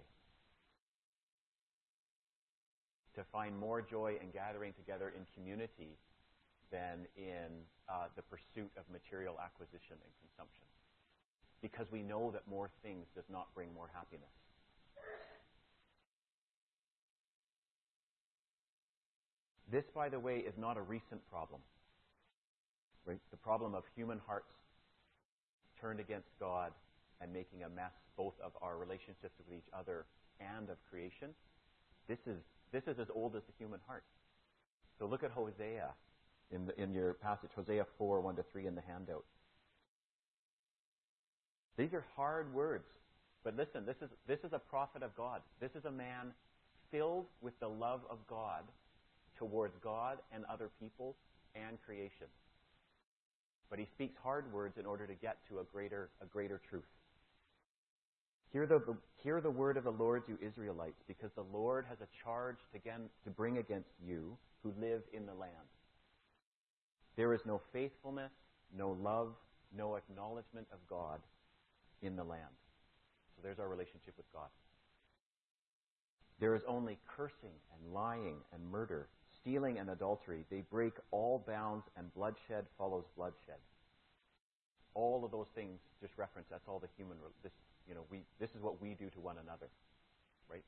To 3.15 3.23
find 3.31 3.57
more 3.57 3.81
joy 3.81 4.19
in 4.21 4.31
gathering 4.31 4.73
together 4.75 5.13
in 5.15 5.23
community 5.35 5.95
than 6.73 7.07
in 7.17 7.63
uh, 7.89 8.11
the 8.17 8.23
pursuit 8.23 8.71
of 8.77 8.83
material 8.91 9.39
acquisition 9.39 9.95
and 9.95 10.13
consumption 10.19 10.67
because 11.65 11.87
we 11.91 12.03
know 12.03 12.31
that 12.31 12.43
more 12.47 12.69
things 12.83 13.07
does 13.15 13.25
not 13.33 13.47
bring 13.55 13.73
more 13.73 13.89
happiness. 13.95 14.29
This, 19.73 19.85
by 19.95 20.11
the 20.11 20.21
way, 20.21 20.45
is 20.45 20.53
not 20.59 20.77
a 20.77 20.83
recent 20.83 21.27
problem. 21.31 21.63
Right? 23.07 23.19
The 23.31 23.39
problem 23.39 23.75
of 23.75 23.85
human 23.97 24.21
hearts 24.27 24.53
turned 25.81 26.01
against 26.01 26.29
God 26.39 26.73
and 27.23 27.33
making 27.33 27.63
a 27.65 27.69
mess 27.71 27.93
both 28.15 28.35
of 28.45 28.53
our 28.61 28.77
relationships 28.77 29.33
with 29.39 29.57
each 29.57 29.69
other 29.73 30.05
and 30.41 30.69
of 30.69 30.77
creation. 30.91 31.31
This 32.09 32.21
is, 32.27 32.37
this 32.75 32.83
is 32.89 32.99
as 32.99 33.07
old 33.15 33.37
as 33.37 33.43
the 33.45 33.53
human 33.57 33.79
heart. 33.87 34.03
So 34.99 35.07
look 35.07 35.23
at 35.23 35.31
Hosea 35.31 35.91
in, 36.51 36.67
the, 36.67 36.83
in 36.83 36.93
your 36.93 37.15
passage, 37.15 37.51
Hosea 37.55 37.87
4, 37.97 38.21
1 38.21 38.37
to 38.37 38.45
3 38.53 38.67
in 38.67 38.75
the 38.75 38.83
handout. 38.83 39.25
These 41.77 41.95
are 41.95 42.05
hard 42.17 42.53
words. 42.53 42.85
But 43.45 43.57
listen, 43.57 43.87
this 43.87 43.97
is, 44.03 44.11
this 44.27 44.41
is 44.41 44.53
a 44.53 44.59
prophet 44.59 45.05
of 45.05 45.15
God. 45.17 45.41
This 45.61 45.71
is 45.77 45.85
a 45.85 45.91
man 45.91 46.33
filled 46.91 47.27
with 47.41 47.59
the 47.61 47.69
love 47.69 48.01
of 48.11 48.19
God 48.29 48.65
towards 49.39 49.75
God 49.83 50.19
and 50.33 50.45
other 50.47 50.71
people 50.81 51.15
and 51.55 51.79
creation. 51.85 52.27
But 53.71 53.79
he 53.79 53.87
speaks 53.95 54.17
hard 54.23 54.53
words 54.53 54.79
in 54.79 54.87
order 54.87 55.07
to 55.07 55.15
get 55.15 55.39
to 55.49 55.61
a 55.61 55.65
greater, 55.65 56.11
a 56.21 56.27
greater 56.27 56.61
truth. 56.69 56.85
Hear 58.55 58.67
the, 58.67 58.81
hear 59.17 59.41
the 59.41 59.51
word 59.51 59.77
of 59.77 59.83
the 59.83 59.91
Lord, 59.91 60.23
you 60.29 60.39
Israelites, 60.41 61.03
because 61.09 61.33
the 61.35 61.43
Lord 61.53 61.85
has 61.89 61.99
a 62.01 62.07
charge 62.23 62.59
to, 62.73 62.79
to 62.79 63.31
bring 63.31 63.59
against 63.59 63.91
you 64.07 64.37
who 64.63 64.73
live 64.81 65.03
in 65.13 65.27
the 65.27 65.35
land. 65.35 65.51
There 67.17 67.35
is 67.35 67.41
no 67.45 67.61
faithfulness, 67.73 68.31
no 68.79 68.97
love, 69.03 69.35
no 69.77 69.97
acknowledgement 69.97 70.69
of 70.73 70.79
God 70.89 71.19
in 72.01 72.15
the 72.15 72.23
land. 72.23 72.55
So 73.35 73.43
there's 73.43 73.59
our 73.59 73.67
relationship 73.67 74.15
with 74.17 74.33
God. 74.33 74.47
There 76.39 76.55
is 76.55 76.63
only 76.69 76.97
cursing 77.09 77.59
and 77.73 77.93
lying 77.93 78.37
and 78.53 78.71
murder, 78.71 79.09
stealing 79.41 79.79
and 79.79 79.91
adultery. 79.91 80.45
They 80.49 80.63
break 80.71 80.93
all 81.11 81.43
bounds, 81.45 81.87
and 81.97 82.15
bloodshed 82.15 82.67
follows 82.79 83.05
bloodshed. 83.17 83.59
All 84.95 85.25
of 85.25 85.33
those 85.33 85.49
things 85.57 85.81
just 86.01 86.13
reference 86.17 86.47
that's 86.49 86.69
all 86.69 86.79
the 86.79 86.87
human. 86.97 87.17
This, 87.43 87.51
you 87.89 87.95
know, 87.95 88.05
we 88.11 88.23
this 88.41 88.51
is 88.55 88.63
what 88.63 88.81
we 88.81 88.95
do 88.95 89.11
to 89.11 89.21
one 89.21 89.37
another, 89.43 89.69
right? 90.51 90.65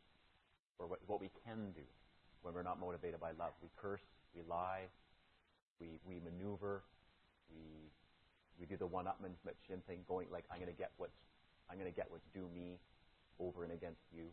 Or 0.78 0.86
what, 0.86 1.00
what 1.06 1.20
we 1.20 1.30
can 1.44 1.72
do 1.74 1.82
when 2.42 2.54
we're 2.54 2.62
not 2.62 2.78
motivated 2.80 3.20
by 3.20 3.32
love. 3.38 3.52
We 3.62 3.68
curse, 3.76 4.04
we 4.34 4.42
lie, 4.48 4.88
we 5.80 5.98
we 6.06 6.20
maneuver, 6.20 6.82
we 7.50 7.90
we 8.58 8.66
do 8.66 8.76
the 8.76 8.86
one-upmanship 8.86 9.56
thing, 9.86 10.00
going 10.08 10.28
like 10.30 10.44
I'm 10.50 10.58
going 10.58 10.72
to 10.72 10.76
get 10.78 10.90
what's 10.96 11.16
I'm 11.70 11.78
going 11.78 11.90
to 11.90 11.96
get 11.96 12.06
what's 12.10 12.26
due 12.32 12.48
me 12.54 12.78
over 13.40 13.64
and 13.64 13.72
against 13.72 14.02
you. 14.14 14.28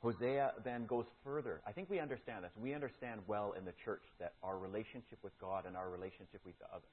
Hosea 0.00 0.52
then 0.64 0.86
goes 0.86 1.06
further. 1.24 1.60
I 1.66 1.72
think 1.72 1.90
we 1.90 1.98
understand 1.98 2.44
this. 2.44 2.52
We 2.56 2.72
understand 2.72 3.20
well 3.26 3.54
in 3.58 3.64
the 3.64 3.74
church 3.84 4.04
that 4.20 4.34
our 4.44 4.56
relationship 4.56 5.18
with 5.22 5.38
God 5.40 5.64
and 5.66 5.76
our 5.76 5.90
relationship 5.90 6.40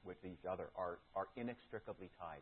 with, 0.03 0.17
each 0.25 0.45
other 0.49 0.69
are, 0.75 0.97
are 1.15 1.27
inextricably 1.37 2.09
tied. 2.19 2.41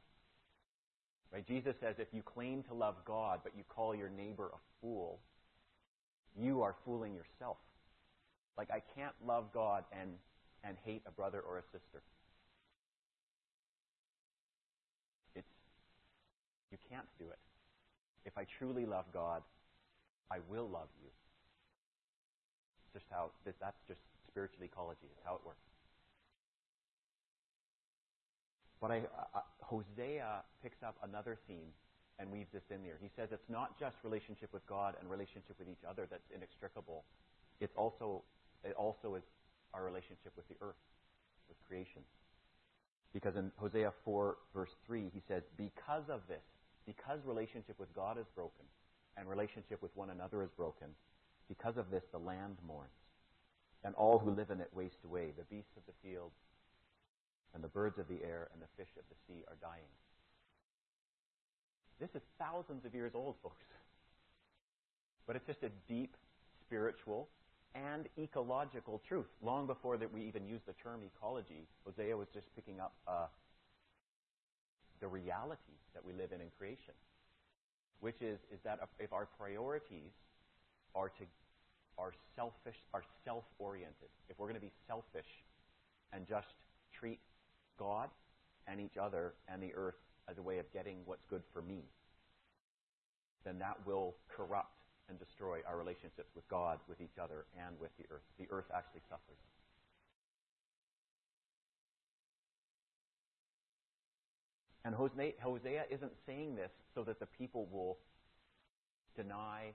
Right? 1.34 1.46
Jesus 1.46 1.76
says 1.82 1.96
if 2.00 2.08
you 2.14 2.22
claim 2.22 2.64
to 2.64 2.74
love 2.74 2.96
God 3.06 3.42
but 3.44 3.54
you 3.58 3.64
call 3.68 3.94
your 3.94 4.10
neighbor 4.10 4.52
a 4.54 4.58
fool, 4.80 5.20
you 6.40 6.62
are 6.62 6.76
fooling 6.86 7.14
yourself. 7.14 7.58
Like 8.58 8.70
I 8.72 8.82
can't 8.96 9.16
love 9.26 9.46
God 9.54 9.84
and, 10.00 10.12
and 10.64 10.78
hate 10.86 11.02
a 11.06 11.12
brother 11.12 11.42
or 11.42 11.58
a 11.58 11.64
sister. 11.74 12.02
It's 15.36 15.48
you 16.72 16.78
can't 16.90 17.08
do 17.20 17.26
it. 17.26 17.40
If 18.26 18.38
I 18.38 18.46
truly 18.58 18.86
love 18.86 19.06
God, 19.12 19.42
I 20.34 20.42
will 20.50 20.68
love 20.68 20.90
you. 20.98 21.10
Just 22.92 23.06
how 23.12 23.30
that's 23.46 23.82
just 23.88 24.02
spiritual 24.28 24.66
ecology. 24.66 25.06
It's 25.06 25.22
how 25.24 25.36
it 25.36 25.46
works. 25.46 25.62
But 28.82 28.92
I, 28.92 28.98
uh, 29.34 29.46
Hosea 29.62 30.42
picks 30.62 30.82
up 30.82 30.98
another 31.04 31.38
theme 31.48 31.70
and 32.18 32.32
weaves 32.32 32.50
this 32.52 32.64
in 32.70 32.84
there. 32.84 32.98
He 33.02 33.10
says 33.16 33.30
it's 33.32 33.50
not 33.50 33.80
just 33.80 33.96
relationship 34.04 34.50
with 34.52 34.66
God 34.66 34.96
and 35.00 35.10
relationship 35.10 35.56
with 35.58 35.70
each 35.70 35.86
other 35.88 36.08
that's 36.10 36.26
inextricable. 36.34 37.06
It's 37.62 37.74
also 37.78 38.24
it 38.64 38.74
also 38.74 39.16
is 39.16 39.24
our 39.74 39.84
relationship 39.86 40.34
with 40.36 40.48
the 40.50 40.56
earth, 40.62 40.82
with 41.48 41.58
creation. 41.68 42.02
Because 43.14 43.36
in 43.36 43.52
Hosea 43.58 43.94
4 44.04 44.38
verse 44.54 44.74
3 44.88 45.12
he 45.14 45.22
says, 45.28 45.44
"Because 45.58 46.10
of 46.10 46.22
this, 46.28 46.44
because 46.86 47.20
relationship 47.26 47.80
with 47.80 47.94
God 47.94 48.18
is 48.18 48.26
broken, 48.36 48.66
and 49.18 49.30
relationship 49.30 49.82
with 49.82 49.96
one 49.96 50.10
another 50.10 50.44
is 50.44 50.50
broken. 50.56 50.88
Because 51.48 51.78
of 51.78 51.92
this, 51.92 52.04
the 52.12 52.18
land 52.18 52.58
mourns, 52.66 52.90
and 53.84 53.94
all 53.96 54.18
who 54.18 54.32
live 54.32 54.50
in 54.50 54.62
it 54.62 54.70
waste 54.74 55.04
away. 55.06 55.34
The 55.38 55.44
beasts 55.44 55.76
of 55.78 55.84
the 55.86 56.08
field, 56.08 56.32
and 57.54 57.64
the 57.64 57.68
birds 57.68 58.00
of 58.00 58.08
the 58.08 58.24
air, 58.24 58.50
and 58.54 58.62
the 58.62 58.72
fish 58.78 58.92
of 58.98 59.04
the 59.10 59.16
sea 59.28 59.44
are 59.48 59.58
dying. 59.62 59.92
This 62.00 62.10
is 62.16 62.22
thousands 62.40 62.86
of 62.86 62.94
years 62.94 63.12
old, 63.14 63.36
folks. 63.44 63.64
But 65.28 65.36
it's 65.36 65.46
just 65.46 65.64
a 65.64 65.72
deep 65.88 66.16
spiritual 66.66 67.30
and 67.76 68.08
ecological 68.18 69.02
truth. 69.08 69.28
Long 69.42 69.68
before 69.68 69.98
that 69.98 70.12
we 70.12 70.22
even 70.22 70.46
used 70.46 70.66
the 70.66 70.74
term 70.74 71.02
ecology, 71.04 71.68
Hosea 71.86 72.16
was 72.16 72.28
just 72.34 72.48
picking 72.56 72.80
up 72.80 72.94
uh, 73.08 73.28
the 75.00 75.08
reality 75.08 75.78
that 75.94 76.04
we 76.06 76.14
live 76.14 76.32
in 76.32 76.42
in 76.42 76.48
creation 76.58 76.94
which 78.00 78.22
is, 78.22 78.40
is 78.52 78.60
that 78.64 78.80
if 79.00 79.14
our 79.14 79.28
priorities 79.38 80.12
are 80.96 81.10
to 81.10 81.26
are 81.98 82.14
selfish, 82.36 82.78
are 82.94 83.04
self-oriented, 83.24 84.10
if 84.30 84.40
we're 84.40 84.48
going 84.48 84.60
to 84.60 84.66
be 84.66 84.72
selfish 84.88 85.30
and 86.12 86.26
just 86.28 86.48
treat 86.92 87.20
God 87.78 88.10
and 88.68 88.80
each 88.80 88.98
other 88.98 89.34
and 89.48 89.62
the 89.62 89.74
earth 89.76 90.02
as 90.30 90.38
a 90.38 90.42
way 90.42 90.58
of 90.58 90.72
getting 90.74 90.98
what's 91.06 91.26
good 91.30 91.44
for 91.54 91.62
me, 91.62 91.84
then 93.46 93.60
that 93.60 93.78
will 93.86 94.16
corrupt 94.28 94.74
and 95.10 95.20
destroy 95.20 95.60
our 95.68 95.78
relationships 95.78 96.32
with 96.36 96.48
God, 96.48 96.80
with 96.88 97.02
each 97.02 97.20
other, 97.22 97.46
and 97.60 97.76
with 97.80 97.92
the 97.98 98.06
earth. 98.10 98.24
The 98.40 98.48
earth 98.50 98.72
actually 98.74 99.02
suffers. 99.10 99.38
And 104.86 104.94
Hosea 104.96 105.84
isn't 105.90 106.12
saying 106.26 106.56
this 106.56 106.72
so 106.94 107.04
that 107.04 107.20
the 107.20 107.26
people 107.26 107.68
will 107.72 107.98
deny 109.16 109.72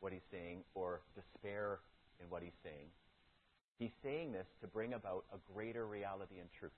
what 0.00 0.12
he's 0.12 0.26
saying 0.30 0.64
or 0.74 1.00
despair 1.14 1.80
in 2.20 2.28
what 2.28 2.42
he's 2.42 2.58
saying. 2.62 2.88
He's 3.78 3.92
saying 4.02 4.32
this 4.32 4.46
to 4.60 4.66
bring 4.66 4.92
about 4.92 5.24
a 5.32 5.38
greater 5.52 5.86
reality 5.86 6.38
and 6.38 6.48
truth, 6.58 6.72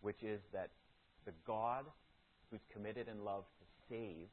which 0.00 0.22
is 0.22 0.40
that 0.52 0.70
the 1.24 1.32
God 1.46 1.84
who's 2.50 2.60
committed 2.72 3.06
in 3.08 3.24
love 3.24 3.44
to 3.58 3.64
save 3.88 4.28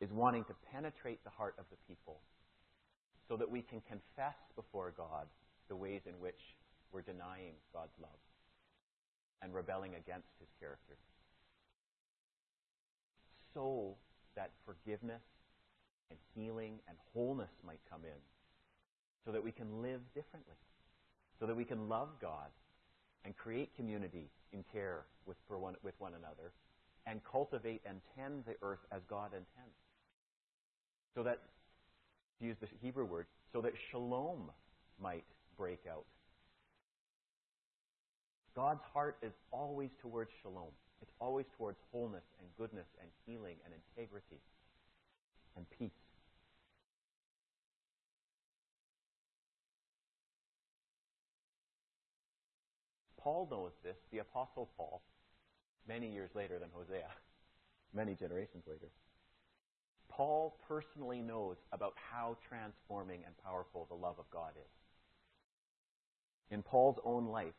is 0.00 0.10
wanting 0.12 0.44
to 0.44 0.54
penetrate 0.72 1.22
the 1.24 1.30
heart 1.30 1.54
of 1.58 1.64
the 1.70 1.76
people 1.86 2.20
so 3.28 3.36
that 3.36 3.50
we 3.50 3.60
can 3.60 3.82
confess 3.82 4.36
before 4.56 4.92
God 4.96 5.26
the 5.68 5.76
ways 5.76 6.02
in 6.06 6.14
which 6.20 6.56
we're 6.92 7.02
denying 7.02 7.54
God's 7.74 7.92
love 8.00 8.18
and 9.42 9.54
rebelling 9.54 9.94
against 9.94 10.28
his 10.40 10.48
character. 10.60 10.96
So 13.54 13.96
that 14.36 14.50
forgiveness 14.64 15.22
and 16.10 16.18
healing 16.34 16.78
and 16.88 16.96
wholeness 17.12 17.50
might 17.66 17.80
come 17.90 18.00
in. 18.04 18.20
So 19.24 19.32
that 19.32 19.42
we 19.42 19.52
can 19.52 19.82
live 19.82 20.00
differently. 20.14 20.56
So 21.40 21.46
that 21.46 21.56
we 21.56 21.64
can 21.64 21.88
love 21.88 22.08
God 22.20 22.48
and 23.24 23.36
create 23.36 23.74
community 23.76 24.30
in 24.52 24.64
care 24.72 25.04
with, 25.26 25.36
one, 25.48 25.76
with 25.82 25.94
one 25.98 26.12
another 26.14 26.52
and 27.06 27.20
cultivate 27.30 27.82
and 27.86 28.00
tend 28.16 28.44
the 28.46 28.54
earth 28.62 28.80
as 28.92 29.00
God 29.08 29.32
intends. 29.32 29.76
So 31.14 31.22
that, 31.22 31.40
to 32.38 32.46
use 32.46 32.56
the 32.60 32.68
Hebrew 32.80 33.04
word, 33.04 33.26
so 33.52 33.60
that 33.60 33.72
shalom 33.90 34.50
might 35.00 35.24
break 35.56 35.80
out 35.90 36.04
God's 38.58 38.82
heart 38.92 39.18
is 39.22 39.30
always 39.52 39.90
towards 40.02 40.32
shalom. 40.42 40.72
It's 41.00 41.12
always 41.20 41.46
towards 41.56 41.78
wholeness 41.92 42.24
and 42.40 42.48
goodness 42.58 42.88
and 43.00 43.08
healing 43.24 43.54
and 43.64 43.72
integrity 43.72 44.40
and 45.56 45.64
peace. 45.78 45.92
Paul 53.16 53.46
knows 53.48 53.70
this, 53.84 53.94
the 54.10 54.18
Apostle 54.18 54.68
Paul, 54.76 55.02
many 55.86 56.12
years 56.12 56.30
later 56.34 56.58
than 56.58 56.70
Hosea, 56.74 57.10
many 57.94 58.16
generations 58.16 58.64
later. 58.66 58.88
Paul 60.08 60.58
personally 60.66 61.22
knows 61.22 61.58
about 61.70 61.92
how 62.10 62.36
transforming 62.48 63.20
and 63.24 63.36
powerful 63.44 63.86
the 63.88 63.94
love 63.94 64.16
of 64.18 64.28
God 64.32 64.50
is. 64.56 64.72
In 66.50 66.64
Paul's 66.64 66.98
own 67.04 67.26
life, 67.26 67.54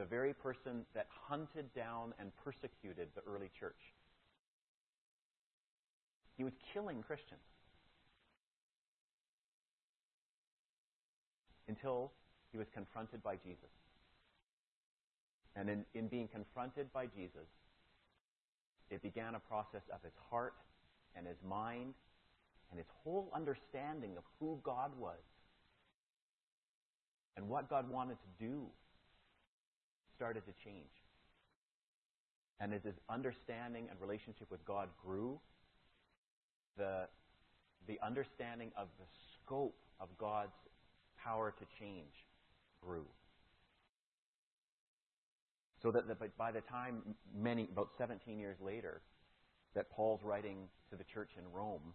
the 0.00 0.06
very 0.06 0.32
person 0.32 0.86
that 0.94 1.06
hunted 1.28 1.66
down 1.74 2.14
and 2.18 2.32
persecuted 2.42 3.08
the 3.14 3.20
early 3.30 3.50
church. 3.60 3.76
He 6.38 6.42
was 6.42 6.54
killing 6.72 7.02
Christians 7.02 7.42
until 11.68 12.12
he 12.50 12.56
was 12.56 12.66
confronted 12.72 13.22
by 13.22 13.36
Jesus. 13.36 13.68
And 15.54 15.68
in, 15.68 15.84
in 15.92 16.08
being 16.08 16.28
confronted 16.28 16.90
by 16.94 17.04
Jesus, 17.04 17.50
it 18.88 19.02
began 19.02 19.34
a 19.34 19.40
process 19.40 19.82
of 19.92 20.02
his 20.02 20.14
heart 20.30 20.54
and 21.14 21.26
his 21.26 21.36
mind 21.46 21.92
and 22.70 22.78
his 22.78 22.88
whole 23.04 23.30
understanding 23.34 24.12
of 24.16 24.24
who 24.38 24.58
God 24.62 24.92
was 24.98 25.20
and 27.36 27.46
what 27.50 27.68
God 27.68 27.90
wanted 27.90 28.16
to 28.16 28.46
do 28.46 28.64
started 30.20 30.44
to 30.44 30.52
change. 30.62 30.92
And 32.60 32.74
as 32.74 32.82
his 32.82 32.96
understanding 33.08 33.86
and 33.88 33.98
relationship 34.02 34.50
with 34.50 34.62
God 34.66 34.90
grew, 35.02 35.40
the, 36.76 37.08
the 37.88 37.98
understanding 38.04 38.70
of 38.76 38.88
the 38.98 39.06
scope 39.32 39.78
of 39.98 40.08
God's 40.18 40.52
power 41.24 41.54
to 41.58 41.64
change 41.82 42.12
grew. 42.82 43.06
So 45.82 45.90
that, 45.90 46.06
that 46.06 46.36
by 46.36 46.52
the 46.52 46.60
time, 46.60 47.00
many, 47.34 47.66
about 47.72 47.88
17 47.96 48.38
years 48.38 48.58
later, 48.62 49.00
that 49.74 49.90
Paul's 49.90 50.20
writing 50.22 50.68
to 50.90 50.96
the 50.96 51.04
church 51.04 51.30
in 51.38 51.50
Rome, 51.50 51.94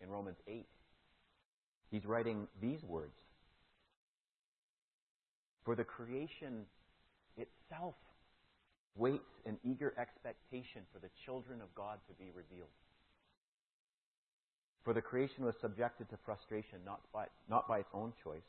in 0.00 0.08
Romans 0.08 0.36
8, 0.46 0.64
he's 1.90 2.06
writing 2.06 2.46
these 2.62 2.84
words 2.84 3.18
For 5.64 5.74
the 5.74 5.82
creation 5.82 6.66
itself 7.36 7.94
waits 8.96 9.30
in 9.46 9.56
eager 9.64 9.94
expectation 9.98 10.82
for 10.92 10.98
the 10.98 11.10
children 11.24 11.60
of 11.60 11.74
God 11.74 11.98
to 12.08 12.14
be 12.14 12.30
revealed. 12.34 12.70
For 14.84 14.94
the 14.94 15.02
creation 15.02 15.44
was 15.44 15.54
subjected 15.60 16.08
to 16.10 16.16
frustration 16.24 16.78
not 16.84 17.00
by, 17.12 17.26
not 17.48 17.68
by 17.68 17.80
its 17.80 17.90
own 17.92 18.12
choice, 18.22 18.48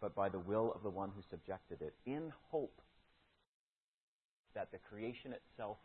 but 0.00 0.14
by 0.14 0.28
the 0.28 0.38
will 0.38 0.72
of 0.74 0.82
the 0.82 0.90
one 0.90 1.10
who 1.14 1.22
subjected 1.30 1.80
it, 1.80 1.94
in 2.06 2.32
hope 2.50 2.80
that 4.54 4.72
the 4.72 4.78
creation 4.78 5.32
itself 5.32 5.78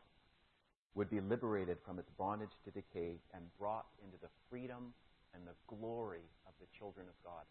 would 0.95 1.09
be 1.09 1.19
liberated 1.19 1.77
from 1.85 1.99
its 1.99 2.09
bondage 2.17 2.55
to 2.63 2.71
decay 2.71 3.19
and 3.33 3.43
brought 3.59 3.85
into 4.03 4.17
the 4.21 4.29
freedom 4.49 4.93
and 5.33 5.43
the 5.45 5.75
glory 5.75 6.23
of 6.47 6.53
the 6.59 6.67
children 6.77 7.05
of 7.07 7.23
God. 7.23 7.43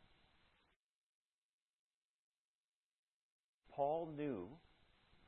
Paul 3.71 4.09
knew 4.17 4.49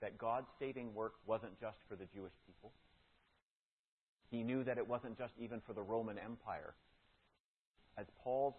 that 0.07 0.19
God's 0.19 0.47
saving 0.61 0.95
work 0.95 1.15
wasn't 1.27 1.61
just 1.61 1.79
for 1.89 1.97
the 1.97 2.07
Jewish 2.15 2.33
people. 2.47 2.71
He 4.31 4.45
knew 4.45 4.63
that 4.63 4.79
it 4.79 4.87
wasn't 4.87 5.19
just 5.19 5.33
even 5.37 5.61
for 5.67 5.73
the 5.73 5.83
Roman 5.83 6.17
Empire. 6.17 6.75
As 7.99 8.07
Paul's 8.23 8.55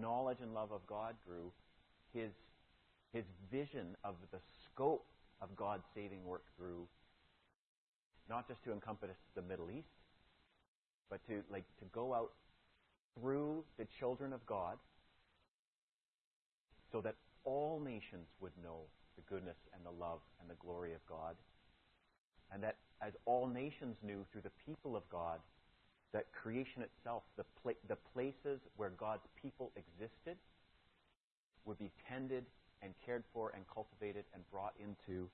knowledge 0.00 0.38
and 0.40 0.54
love 0.54 0.70
of 0.70 0.86
God 0.86 1.16
grew, 1.26 1.50
his, 2.14 2.30
his 3.12 3.24
vision 3.50 3.96
of 4.04 4.14
the 4.30 4.38
scope 4.64 5.04
of 5.40 5.56
God's 5.56 5.82
saving 5.92 6.24
work 6.24 6.44
grew, 6.56 6.86
not 8.30 8.46
just 8.46 8.62
to 8.62 8.70
encompass 8.70 9.16
the 9.34 9.42
Middle 9.42 9.72
East, 9.72 9.88
but 11.10 11.18
to 11.26 11.42
like 11.50 11.64
to 11.80 11.84
go 11.86 12.14
out 12.14 12.30
through 13.18 13.64
the 13.76 13.88
children 13.98 14.32
of 14.32 14.46
God 14.46 14.78
so 16.92 17.00
that 17.00 17.16
all 17.42 17.82
nations 17.84 18.28
would 18.40 18.52
know 18.62 18.82
the 19.16 19.22
goodness 19.28 19.56
and 19.74 19.84
the 19.84 19.90
love 19.90 20.20
and 20.40 20.48
the 20.48 20.58
glory 20.60 20.92
of 20.92 21.04
God. 21.06 21.36
And 22.52 22.62
that 22.62 22.76
as 23.00 23.12
all 23.24 23.46
nations 23.46 23.96
knew 24.02 24.24
through 24.30 24.42
the 24.42 24.56
people 24.66 24.96
of 24.96 25.08
God, 25.08 25.40
that 26.12 26.32
creation 26.32 26.82
itself, 26.82 27.22
the, 27.36 27.44
the 27.88 27.96
places 28.12 28.60
where 28.76 28.90
God's 28.90 29.26
people 29.40 29.72
existed, 29.76 30.36
would 31.64 31.78
be 31.78 31.90
tended 32.08 32.44
and 32.82 32.92
cared 33.06 33.24
for 33.32 33.52
and 33.54 33.64
cultivated 33.72 34.24
and 34.34 34.42
brought 34.50 34.74
into 34.78 35.28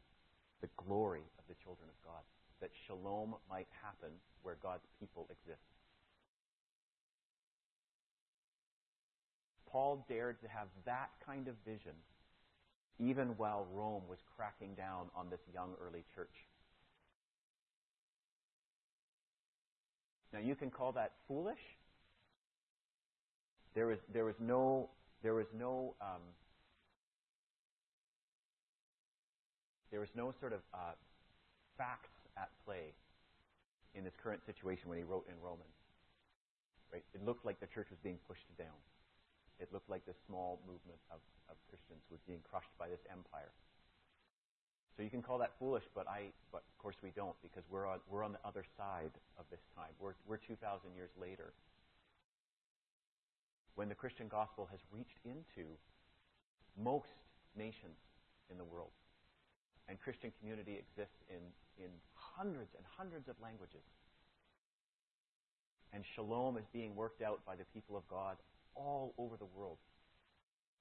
the 0.61 0.69
glory 0.77 1.23
of 1.39 1.45
the 1.49 1.55
children 1.65 1.89
of 1.89 1.99
God. 2.05 2.23
That 2.61 2.71
shalom 2.87 3.35
might 3.49 3.69
happen 3.83 4.11
where 4.43 4.57
God's 4.63 4.87
people 5.01 5.27
exist. 5.31 5.63
Paul 9.71 10.05
dared 10.09 10.41
to 10.41 10.49
have 10.49 10.69
that 10.87 11.11
kind 11.25 11.49
of 11.49 11.55
vision 11.67 11.93
even 12.99 13.29
while 13.37 13.67
Rome 13.73 14.03
was 14.09 14.19
cracking 14.37 14.75
down 14.75 15.07
on 15.15 15.31
this 15.31 15.41
young 15.53 15.75
early 15.85 16.05
church. 16.15 16.35
Now 20.33 20.41
you 20.41 20.55
can 20.55 20.71
call 20.71 20.93
that 20.93 21.13
foolish. 21.27 21.61
There 23.75 23.87
was 23.87 24.35
no 24.41 24.91
there 25.23 25.35
was 25.35 25.47
no 25.57 25.95
um, 26.01 26.23
there 29.91 30.01
was 30.01 30.11
no 30.15 30.33
sort 30.41 30.53
of 30.53 30.61
uh, 30.75 30.95
facts 31.77 32.11
at 32.37 32.51
play 32.65 32.93
in 33.95 34.05
this 34.05 34.13
current 34.23 34.45
situation 34.45 34.89
when 34.89 34.99
he 34.99 35.05
wrote 35.05 35.27
in 35.29 35.35
Romans. 35.43 35.63
Right? 36.93 37.05
It 37.15 37.25
looked 37.25 37.45
like 37.45 37.61
the 37.61 37.67
church 37.67 37.87
was 37.91 37.99
being 38.03 38.19
pushed 38.27 38.47
down. 38.59 38.77
It 39.59 39.73
looked 39.73 39.91
like 39.91 40.07
this 40.07 40.17
small 40.27 40.61
movement 40.67 40.99
of, 41.11 41.19
of 41.51 41.57
Christians 41.69 42.03
was 42.11 42.21
being 42.27 42.41
crushed 42.49 42.71
by 42.79 42.89
this 42.89 43.03
empire. 43.11 43.51
So 44.97 45.03
you 45.03 45.11
can 45.11 45.23
call 45.23 45.39
that 45.39 45.53
foolish, 45.59 45.85
but 45.95 46.09
I, 46.09 46.35
but 46.51 46.63
of 46.67 46.79
course 46.79 46.97
we 47.03 47.11
don't, 47.15 47.35
because 47.43 47.63
we're 47.71 47.87
on, 47.87 48.01
we're 48.11 48.25
on 48.25 48.33
the 48.33 48.43
other 48.43 48.65
side 48.77 49.15
of 49.39 49.47
this 49.51 49.63
time. 49.77 49.95
We're, 50.01 50.19
we're 50.27 50.43
2,000 50.43 50.59
years 50.95 51.11
later. 51.21 51.55
When 53.75 53.89
the 53.89 53.95
Christian 53.95 54.27
gospel 54.27 54.67
has 54.71 54.81
reached 54.91 55.23
into 55.25 55.71
most 56.77 57.15
nations 57.57 57.99
in 58.51 58.59
the 58.59 58.65
world. 58.65 58.91
And 59.89 59.99
Christian 60.01 60.33
community 60.39 60.79
exists 60.79 61.23
in, 61.31 61.43
in 61.83 61.91
hundreds 62.15 62.75
and 62.77 62.85
hundreds 62.97 63.29
of 63.29 63.37
languages. 63.43 63.87
And 65.93 66.05
shalom 66.15 66.57
is 66.59 66.67
being 66.73 66.95
worked 66.95 67.23
out 67.23 67.41
by 67.47 67.57
the 67.57 67.65
people 67.73 67.97
of 67.97 68.07
God 68.09 68.37
all 68.79 69.13
over 69.19 69.37
the 69.37 69.51
world 69.59 69.77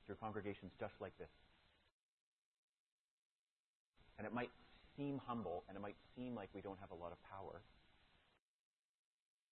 through 0.06 0.16
congregations 0.22 0.72
just 0.80 0.94
like 1.02 1.18
this. 1.18 1.34
And 4.18 4.26
it 4.26 4.34
might 4.34 4.54
seem 4.96 5.20
humble 5.26 5.66
and 5.68 5.76
it 5.76 5.82
might 5.82 5.98
seem 6.16 6.34
like 6.38 6.50
we 6.54 6.62
don't 6.62 6.80
have 6.80 6.94
a 6.94 7.00
lot 7.02 7.12
of 7.12 7.20
power. 7.26 7.62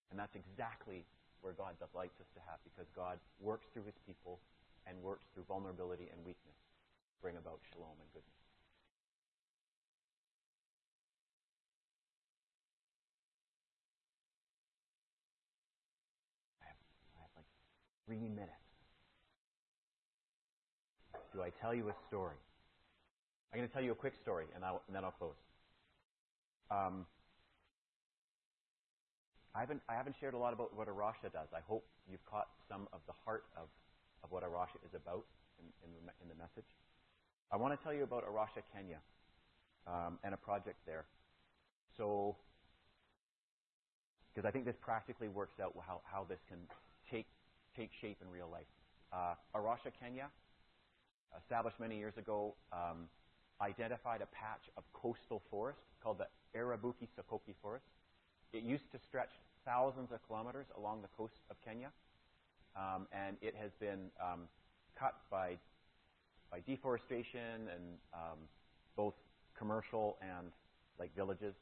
And 0.10 0.20
that's 0.20 0.38
exactly 0.38 1.04
where 1.42 1.54
God 1.54 1.74
delights 1.82 2.18
us 2.22 2.30
to 2.38 2.42
have 2.46 2.62
because 2.64 2.90
God 2.96 3.18
works 3.42 3.66
through 3.74 3.86
his 3.86 3.98
people 4.06 4.40
and 4.86 4.98
works 5.02 5.26
through 5.34 5.46
vulnerability 5.50 6.10
and 6.14 6.18
weakness 6.26 6.58
to 6.58 7.18
bring 7.22 7.38
about 7.38 7.60
shalom 7.74 7.98
and 7.98 8.10
goodness. 8.14 8.45
Three 18.06 18.28
minutes 18.30 18.66
do 21.36 21.44
I 21.44 21.52
tell 21.62 21.76
you 21.76 21.90
a 21.90 21.96
story? 22.08 22.40
I'm 23.52 23.60
going 23.60 23.68
to 23.68 23.74
tell 23.74 23.84
you 23.84 23.92
a 23.92 23.96
quick 23.96 24.16
story, 24.16 24.46
and, 24.56 24.64
and 24.64 24.96
then 24.96 25.04
I'll 25.04 25.12
close. 25.12 25.36
Um, 26.72 27.06
I 29.54 29.60
haven't, 29.60 29.82
I 29.88 29.96
haven't 29.96 30.16
shared 30.20 30.34
a 30.34 30.38
lot 30.38 30.54
about 30.54 30.76
what 30.76 30.88
A 30.88 30.92
Rocha 30.92 31.28
does. 31.32 31.48
I 31.56 31.60
hope 31.68 31.86
you've 32.10 32.24
caught 32.26 32.48
some 32.68 32.88
of 32.94 33.00
the 33.08 33.14
heart 33.26 33.44
of, 33.56 33.68
of 34.24 34.32
what 34.32 34.44
A 34.44 34.48
Rocha 34.48 34.80
is 34.88 34.96
about 34.96 35.26
in, 35.60 35.68
in, 35.84 35.92
the, 35.92 36.12
in 36.24 36.28
the 36.30 36.36
message. 36.36 36.68
I 37.52 37.58
want 37.58 37.78
to 37.78 37.84
tell 37.84 37.94
you 37.94 38.04
about 38.04 38.24
A 38.28 38.32
Rocha, 38.32 38.64
Kenya, 38.74 39.00
um, 39.88 40.20
and 40.24 40.34
a 40.34 40.38
project 40.38 40.78
there. 40.86 41.06
So, 41.98 42.36
because 44.34 44.48
I 44.48 44.52
think 44.52 44.66
this 44.66 44.76
practically 44.82 45.28
works 45.28 45.60
out 45.62 45.74
how, 45.86 46.02
how 46.04 46.26
this 46.28 46.40
can 46.48 46.60
take, 47.10 47.28
take 47.76 47.92
shape 48.02 48.18
in 48.22 48.30
real 48.30 48.50
life. 48.52 48.68
Uh, 49.14 49.36
A 49.54 49.60
Rocha, 49.62 49.92
Kenya 50.00 50.28
established 51.38 51.80
many 51.80 51.98
years 51.98 52.18
ago, 52.18 52.56
um, 52.72 53.10
identified 53.62 54.22
a 54.22 54.28
patch 54.28 54.70
of 54.78 54.84
coastal 54.94 55.42
forest 55.50 55.80
called 56.02 56.18
the 56.18 56.28
Arabuko 56.58 57.08
Sokoke 57.18 57.54
Forest. 57.62 57.86
It 58.54 58.64
used 58.64 58.90
to 58.92 59.00
stretch 59.08 59.32
thousands 59.66 60.12
of 60.12 60.26
kilometers 60.28 60.68
along 60.78 61.02
the 61.02 61.10
coast 61.18 61.34
of 61.50 61.58
Kenya, 61.64 61.92
um, 62.76 63.08
and 63.12 63.38
it 63.42 63.56
has 63.56 63.72
been 63.80 64.12
um, 64.22 64.48
cut 64.98 65.16
by 65.30 65.58
by 66.52 66.60
deforestation 66.60 67.68
and 67.74 67.98
um, 68.14 68.40
both 68.96 69.16
commercial 69.58 70.18
and 70.22 70.52
like 71.00 71.14
villages 71.16 71.56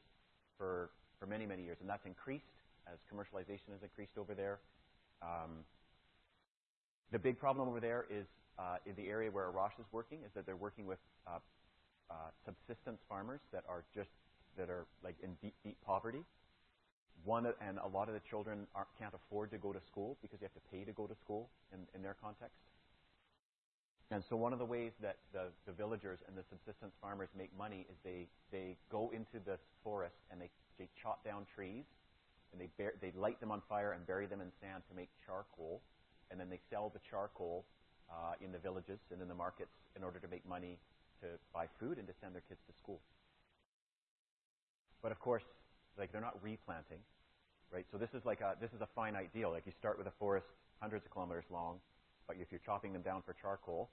for 0.58 0.90
for 1.18 1.26
many 1.26 1.46
many 1.46 1.62
years, 1.62 1.78
and 1.80 1.88
that's 1.88 2.06
increased 2.06 2.44
as 2.86 2.98
commercialization 3.12 3.72
has 3.72 3.82
increased 3.82 4.18
over 4.18 4.34
there. 4.34 4.58
Um, 5.22 5.64
the 7.12 7.18
big 7.18 7.38
problem 7.38 7.68
over 7.68 7.80
there 7.80 8.06
is 8.10 8.26
uh, 8.58 8.76
in 8.86 8.94
the 8.96 9.08
area 9.08 9.30
where 9.30 9.46
A 9.46 9.50
Rocha 9.50 9.80
is 9.80 9.86
working 9.92 10.18
is 10.24 10.32
that 10.34 10.46
they're 10.46 10.56
working 10.56 10.86
with 10.86 10.98
uh, 11.26 11.38
uh, 12.10 12.14
subsistence 12.44 13.00
farmers 13.08 13.40
that 13.52 13.64
are 13.68 13.84
just 13.94 14.10
that 14.56 14.70
are 14.70 14.86
like 15.02 15.16
in 15.22 15.34
deep, 15.42 15.54
deep 15.64 15.76
poverty. 15.84 16.22
One 17.24 17.46
and 17.46 17.78
a 17.78 17.88
lot 17.88 18.08
of 18.08 18.14
the 18.14 18.20
children 18.28 18.66
can't 18.98 19.14
afford 19.14 19.50
to 19.52 19.58
go 19.58 19.72
to 19.72 19.80
school 19.80 20.16
because 20.22 20.40
they 20.40 20.44
have 20.44 20.54
to 20.54 20.66
pay 20.70 20.84
to 20.84 20.92
go 20.92 21.06
to 21.06 21.14
school 21.14 21.48
in, 21.72 21.80
in 21.94 22.02
their 22.02 22.16
context. 22.20 22.58
And 24.10 24.22
so 24.28 24.36
one 24.36 24.52
of 24.52 24.58
the 24.58 24.64
ways 24.64 24.92
that 25.00 25.16
the, 25.32 25.48
the 25.66 25.72
villagers 25.72 26.18
and 26.28 26.36
the 26.36 26.44
subsistence 26.50 26.92
farmers 27.00 27.30
make 27.36 27.50
money 27.56 27.86
is 27.88 27.96
they, 28.04 28.28
they 28.52 28.76
go 28.90 29.10
into 29.14 29.42
the 29.44 29.58
forest 29.82 30.16
and 30.30 30.40
they, 30.40 30.50
they 30.78 30.88
chop 31.02 31.24
down 31.24 31.46
trees 31.54 31.84
and 32.52 32.60
they, 32.60 32.68
bear, 32.76 32.92
they 33.00 33.12
light 33.16 33.40
them 33.40 33.50
on 33.50 33.62
fire 33.68 33.92
and 33.92 34.06
bury 34.06 34.26
them 34.26 34.40
in 34.40 34.52
sand 34.60 34.82
to 34.90 34.94
make 34.94 35.08
charcoal. 35.24 35.80
And 36.30 36.40
then 36.40 36.48
they 36.50 36.60
sell 36.70 36.90
the 36.92 37.00
charcoal 37.08 37.64
uh, 38.10 38.34
in 38.40 38.52
the 38.52 38.58
villages 38.58 38.98
and 39.12 39.20
in 39.22 39.28
the 39.28 39.34
markets 39.34 39.72
in 39.96 40.02
order 40.02 40.18
to 40.18 40.28
make 40.28 40.46
money 40.48 40.78
to 41.20 41.26
buy 41.52 41.66
food 41.80 41.98
and 41.98 42.06
to 42.06 42.14
send 42.20 42.34
their 42.34 42.42
kids 42.48 42.60
to 42.66 42.72
school. 42.76 43.00
But 45.02 45.12
of 45.12 45.20
course, 45.20 45.44
like 45.98 46.12
they're 46.12 46.24
not 46.24 46.36
replanting, 46.42 47.00
right? 47.72 47.86
So 47.92 47.98
this 47.98 48.10
is 48.14 48.24
like 48.24 48.40
a 48.40 48.56
this 48.60 48.72
is 48.72 48.80
a 48.80 48.88
finite 48.94 49.32
deal. 49.32 49.50
Like 49.50 49.66
you 49.66 49.72
start 49.78 49.98
with 49.98 50.06
a 50.06 50.16
forest 50.18 50.46
hundreds 50.80 51.04
of 51.04 51.12
kilometers 51.12 51.44
long, 51.50 51.78
but 52.26 52.36
if 52.40 52.48
you're 52.50 52.64
chopping 52.64 52.92
them 52.92 53.02
down 53.02 53.22
for 53.24 53.34
charcoal, 53.40 53.90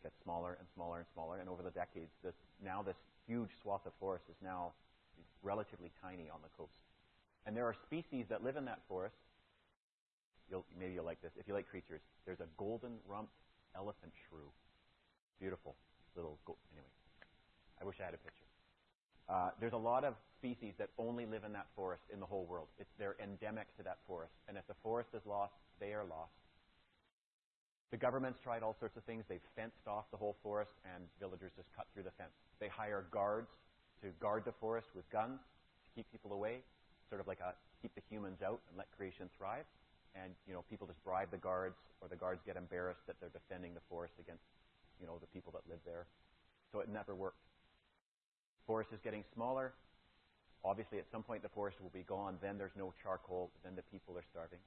it 0.00 0.04
gets 0.04 0.16
smaller 0.22 0.56
and 0.58 0.68
smaller 0.74 0.98
and 0.98 1.06
smaller. 1.12 1.38
And 1.40 1.48
over 1.48 1.62
the 1.62 1.72
decades, 1.72 2.12
this 2.22 2.34
now 2.62 2.82
this 2.82 2.96
huge 3.26 3.50
swath 3.62 3.86
of 3.86 3.92
forest 3.98 4.24
is 4.28 4.36
now 4.42 4.72
relatively 5.42 5.90
tiny 6.02 6.28
on 6.28 6.40
the 6.42 6.52
coast. 6.56 6.76
And 7.46 7.56
there 7.56 7.66
are 7.66 7.74
species 7.86 8.26
that 8.28 8.42
live 8.42 8.56
in 8.56 8.64
that 8.66 8.80
forest. 8.88 9.16
You'll, 10.50 10.64
maybe 10.78 10.94
you'll 10.94 11.04
like 11.04 11.22
this. 11.22 11.32
If 11.38 11.48
you 11.48 11.54
like 11.54 11.68
creatures, 11.68 12.00
there's 12.26 12.40
a 12.40 12.48
golden 12.56 12.98
rumped 13.08 13.34
elephant 13.76 14.12
shrew. 14.28 14.50
Beautiful 15.40 15.74
little. 16.16 16.38
Go- 16.44 16.56
anyway, 16.72 16.88
I 17.80 17.84
wish 17.84 17.96
I 18.00 18.04
had 18.04 18.14
a 18.14 18.18
picture. 18.18 18.46
Uh, 19.28 19.50
there's 19.58 19.72
a 19.72 19.80
lot 19.80 20.04
of 20.04 20.14
species 20.36 20.74
that 20.78 20.90
only 20.98 21.24
live 21.24 21.44
in 21.44 21.52
that 21.52 21.66
forest 21.74 22.04
in 22.12 22.20
the 22.20 22.26
whole 22.26 22.44
world. 22.44 22.68
It's, 22.78 22.90
they're 22.98 23.16
endemic 23.22 23.74
to 23.78 23.82
that 23.84 23.98
forest. 24.06 24.34
And 24.48 24.58
if 24.58 24.66
the 24.66 24.76
forest 24.82 25.10
is 25.14 25.22
lost, 25.24 25.54
they 25.80 25.94
are 25.94 26.04
lost. 26.04 26.36
The 27.90 27.96
government's 27.96 28.40
tried 28.40 28.62
all 28.62 28.76
sorts 28.78 28.96
of 28.96 29.04
things. 29.04 29.24
They've 29.28 29.46
fenced 29.56 29.86
off 29.86 30.04
the 30.10 30.16
whole 30.16 30.36
forest, 30.42 30.72
and 30.94 31.04
villagers 31.20 31.52
just 31.56 31.68
cut 31.76 31.86
through 31.94 32.02
the 32.02 32.10
fence. 32.18 32.34
They 32.60 32.68
hire 32.68 33.06
guards 33.10 33.48
to 34.02 34.08
guard 34.20 34.44
the 34.44 34.52
forest 34.60 34.88
with 34.94 35.08
guns 35.10 35.40
to 35.40 35.88
keep 35.94 36.10
people 36.10 36.32
away, 36.32 36.60
sort 37.08 37.20
of 37.20 37.26
like 37.26 37.40
a 37.40 37.54
keep 37.80 37.94
the 37.94 38.02
humans 38.10 38.40
out 38.44 38.60
and 38.68 38.76
let 38.76 38.90
creation 38.96 39.28
thrive. 39.38 39.64
And 40.14 40.32
you 40.46 40.54
know, 40.54 40.64
people 40.70 40.86
just 40.86 41.02
bribe 41.02 41.30
the 41.30 41.38
guards, 41.38 41.76
or 42.00 42.08
the 42.08 42.16
guards 42.16 42.40
get 42.46 42.56
embarrassed 42.56 43.02
that 43.06 43.16
they're 43.20 43.34
defending 43.34 43.74
the 43.74 43.82
forest 43.90 44.14
against, 44.20 44.44
you 45.00 45.06
know, 45.06 45.18
the 45.20 45.26
people 45.26 45.52
that 45.52 45.62
live 45.68 45.80
there. 45.84 46.06
So 46.72 46.80
it 46.80 46.88
never 46.88 47.14
worked 47.14 47.38
forest 48.66 48.90
is 48.92 49.00
getting 49.04 49.24
smaller. 49.34 49.72
Obviously, 50.64 50.98
at 50.98 51.04
some 51.12 51.22
point, 51.22 51.42
the 51.42 51.52
forest 51.52 51.76
will 51.82 51.92
be 51.92 52.04
gone. 52.08 52.36
Then 52.40 52.56
there's 52.56 52.76
no 52.76 52.92
charcoal. 53.02 53.50
Then 53.62 53.76
the 53.76 53.84
people 53.92 54.16
are 54.16 54.24
starving. 54.30 54.58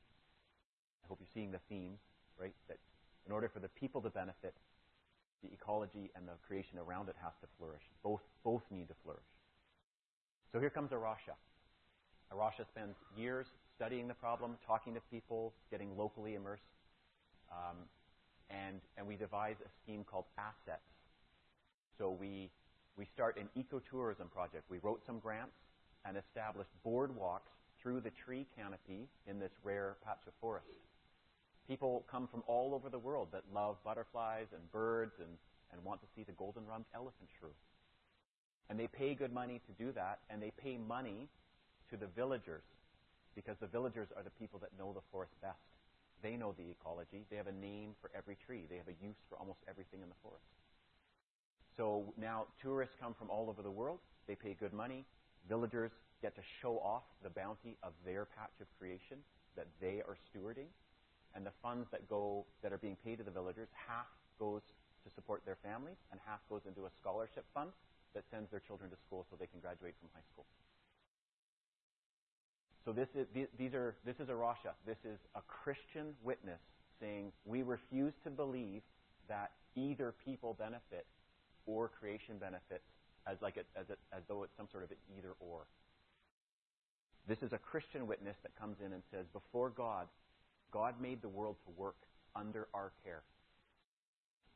I 1.04 1.08
hope 1.08 1.18
you're 1.20 1.34
seeing 1.34 1.52
the 1.52 1.62
theme, 1.70 1.98
right? 2.40 2.54
That 2.68 2.78
in 3.26 3.32
order 3.32 3.50
for 3.50 3.60
the 3.60 3.70
people 3.70 4.02
to 4.02 4.10
benefit, 4.10 4.54
the 5.44 5.50
ecology 5.52 6.10
and 6.16 6.28
the 6.28 6.34
creation 6.48 6.78
around 6.78 7.10
it 7.10 7.16
has 7.22 7.34
to 7.42 7.48
flourish. 7.58 7.82
Both, 8.04 8.22
both 8.44 8.62
need 8.72 8.88
to 8.90 8.96
flourish. 9.04 9.26
So 10.52 10.60
here 10.60 10.70
comes 10.70 10.92
A 10.92 10.98
Rocha. 10.98 11.36
A 12.32 12.36
Rocha 12.36 12.66
spends 12.70 12.96
years 13.18 13.48
studying 13.78 14.08
the 14.08 14.14
problem, 14.14 14.58
talking 14.66 14.94
to 14.96 15.02
people, 15.12 15.54
getting 15.72 15.96
locally 15.96 16.36
immersed, 16.36 16.64
um, 17.52 17.78
and, 18.50 18.82
and 18.98 19.08
we 19.08 19.16
devise 19.16 19.56
a 19.64 19.70
scheme 19.84 20.04
called 20.04 20.26
ASSETS. 20.38 20.82
So 21.98 22.12
we 22.12 22.50
we 22.98 23.06
start 23.14 23.38
an 23.38 23.48
ecotourism 23.56 24.32
project. 24.34 24.64
We 24.70 24.80
wrote 24.82 25.02
some 25.06 25.20
grants 25.20 25.54
and 26.04 26.18
established 26.18 26.72
boardwalks 26.86 27.54
through 27.82 28.02
the 28.02 28.10
tree 28.26 28.48
canopy 28.58 29.08
in 29.28 29.40
this 29.40 29.52
rare 29.64 29.98
patch 30.04 30.26
of 30.26 30.34
forest. 30.42 30.66
People 31.68 32.04
come 32.10 32.28
from 32.28 32.42
all 32.48 32.74
over 32.74 32.90
the 32.90 32.98
world 32.98 33.28
that 33.34 33.44
love 33.54 33.76
butterflies 33.84 34.48
and 34.52 34.72
birds 34.72 35.14
and, 35.20 35.30
want 35.86 36.02
to 36.02 36.08
see 36.16 36.24
the 36.24 36.34
golden 36.34 36.66
rumped 36.66 36.90
elephant 36.96 37.30
shrew. 37.40 37.52
And 38.68 38.80
they 38.80 38.88
pay 38.88 39.14
good 39.14 39.32
money 39.32 39.62
to 39.68 39.84
do 39.84 39.92
that, 39.92 40.20
and 40.28 40.42
they 40.42 40.52
pay 40.58 40.76
money 40.76 41.30
to 41.92 41.98
the 41.98 42.08
villagers 42.08 42.64
because 43.38 43.56
the 43.62 43.70
villagers 43.70 44.10
are 44.18 44.26
the 44.26 44.34
people 44.42 44.58
that 44.58 44.74
know 44.82 44.90
the 44.98 45.06
forest 45.14 45.38
best. 45.46 45.62
They 46.26 46.34
know 46.34 46.58
the 46.58 46.74
ecology. 46.74 47.30
They 47.30 47.38
have 47.38 47.46
a 47.46 47.54
name 47.54 47.94
for 48.02 48.10
every 48.18 48.36
tree. 48.42 48.66
They 48.66 48.82
have 48.82 48.90
a 48.90 48.98
use 48.98 49.22
for 49.30 49.38
almost 49.38 49.62
everything 49.70 50.02
in 50.02 50.10
the 50.10 50.18
forest. 50.26 50.50
So 51.78 52.12
now 52.18 52.50
tourists 52.60 52.98
come 53.00 53.14
from 53.14 53.30
all 53.30 53.46
over 53.46 53.62
the 53.62 53.70
world. 53.70 54.00
They 54.26 54.34
pay 54.34 54.58
good 54.60 54.74
money. 54.74 55.06
Villagers 55.48 55.92
get 56.20 56.34
to 56.34 56.42
show 56.42 56.82
off 56.82 57.06
the 57.22 57.30
bounty 57.30 57.78
of 57.86 57.94
their 58.02 58.26
patch 58.26 58.58
of 58.60 58.66
creation 58.82 59.22
that 59.56 59.70
they 59.80 60.02
are 60.02 60.18
stewarding. 60.34 60.74
And 61.38 61.46
the 61.46 61.54
funds 61.62 61.86
that 61.94 62.10
go 62.10 62.44
that 62.64 62.74
are 62.74 62.82
being 62.82 62.98
paid 63.06 63.22
to 63.22 63.24
the 63.24 63.30
villagers, 63.30 63.70
half 63.78 64.10
goes 64.40 64.66
to 65.06 65.14
support 65.14 65.46
their 65.46 65.62
families 65.62 66.02
and 66.10 66.20
half 66.26 66.42
goes 66.50 66.66
into 66.66 66.90
a 66.90 66.92
scholarship 67.00 67.46
fund 67.54 67.70
that 68.16 68.26
sends 68.34 68.50
their 68.50 68.66
children 68.66 68.90
to 68.90 68.98
school 69.06 69.28
so 69.30 69.38
they 69.38 69.46
can 69.46 69.62
graduate 69.62 69.94
from 70.02 70.10
high 70.18 70.26
school. 70.34 70.50
So 72.86 72.94
this 72.94 73.10
is 73.16 73.28
these 73.58 73.74
are 73.74 73.96
this 74.06 74.16
is 74.20 74.30
A 74.30 74.36
Rocha. 74.36 74.74
This 74.86 74.98
is 75.04 75.20
a 75.36 75.42
Christian 75.42 76.14
witness 76.24 76.60
saying 77.00 77.32
we 77.46 77.62
refuse 77.62 78.14
to 78.24 78.30
believe 78.30 78.82
that 79.28 79.52
either 79.76 80.14
people 80.26 80.56
benefit 80.58 81.06
or 81.66 81.90
creation 81.90 82.38
benefits 82.40 82.86
as 83.28 83.38
like 83.42 83.58
as, 83.58 83.90
it, 83.90 84.00
as 84.14 84.24
though 84.28 84.44
it's 84.44 84.56
some 84.58 84.68
sort 84.72 84.84
of 84.84 84.92
an 84.92 84.98
either 85.18 85.34
or. 85.40 85.68
This 87.28 87.44
is 87.44 87.52
a 87.52 87.58
Christian 87.58 88.08
witness 88.08 88.38
that 88.44 88.58
comes 88.58 88.78
in 88.84 88.94
and 88.94 89.04
says, 89.12 89.26
before 89.34 89.70
God, 89.70 90.08
God 90.72 90.96
made 91.02 91.22
the 91.22 91.28
world 91.28 91.58
to 91.66 91.72
work 91.76 91.98
under 92.36 92.68
our 92.74 92.94
care. 93.04 93.22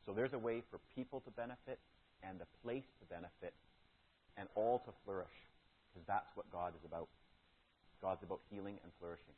So 0.06 0.12
there's 0.12 0.32
a 0.32 0.38
way 0.38 0.62
for 0.70 0.80
people 0.96 1.20
to 1.20 1.30
benefit 1.30 1.78
and 2.22 2.40
the 2.40 2.46
place 2.64 2.88
to 3.00 3.06
benefit 3.06 3.52
and 4.38 4.48
all 4.54 4.78
to 4.86 4.92
flourish 5.04 5.36
because 5.92 6.06
that's 6.06 6.34
what 6.34 6.50
God 6.50 6.72
is 6.78 6.84
about. 6.86 7.08
God's 8.02 8.22
about 8.22 8.40
healing 8.50 8.76
and 8.82 8.90
flourishing. 8.98 9.34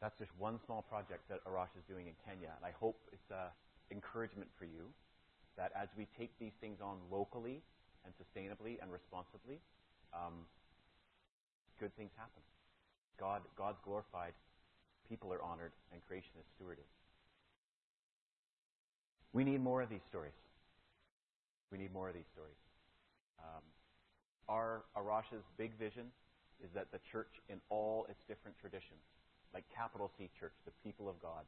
That's 0.00 0.16
just 0.16 0.30
one 0.38 0.62
small 0.64 0.82
project 0.86 1.26
that 1.28 1.42
A 1.44 1.50
Rocha 1.50 1.74
is 1.76 1.84
doing 1.90 2.06
in 2.06 2.14
Kenya, 2.22 2.54
and 2.54 2.62
I 2.62 2.70
hope 2.78 2.96
it's 3.12 3.30
a 3.34 3.50
encouragement 3.90 4.48
for 4.58 4.64
you 4.64 4.86
that 5.56 5.72
as 5.74 5.88
we 5.96 6.06
take 6.16 6.30
these 6.38 6.54
things 6.60 6.78
on 6.80 6.98
locally 7.10 7.60
and 8.04 8.14
sustainably 8.14 8.80
and 8.80 8.92
responsibly, 8.92 9.58
um, 10.14 10.46
good 11.80 11.90
things 11.96 12.10
happen. 12.16 12.42
God, 13.18 13.42
God's 13.56 13.78
glorified, 13.84 14.32
people 15.08 15.32
are 15.32 15.42
honored, 15.42 15.72
and 15.92 16.00
creation 16.06 16.30
is 16.38 16.46
stewarded. 16.54 16.86
We 19.32 19.42
need 19.42 19.60
more 19.60 19.82
of 19.82 19.90
these 19.90 20.04
stories. 20.08 20.36
We 21.72 21.78
need 21.78 21.92
more 21.92 22.08
of 22.08 22.14
these 22.14 22.28
stories. 22.32 22.56
Um, 23.42 23.62
our 24.48 24.84
A 24.96 25.02
Rocha's 25.02 25.44
big 25.56 25.76
vision 25.78 26.06
is 26.64 26.70
that 26.74 26.90
the 26.90 26.98
church, 27.12 27.40
in 27.48 27.60
all 27.68 28.06
its 28.08 28.20
different 28.26 28.58
traditions, 28.58 29.00
like 29.54 29.64
capital 29.74 30.10
C 30.18 30.28
Church, 30.38 30.52
the 30.64 30.72
people 30.82 31.08
of 31.08 31.20
God, 31.22 31.44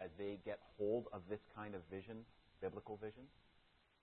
as 0.00 0.10
they 0.18 0.38
get 0.44 0.58
hold 0.78 1.06
of 1.12 1.20
this 1.28 1.40
kind 1.54 1.74
of 1.74 1.82
vision, 1.90 2.24
biblical 2.60 2.96
vision, 2.96 3.22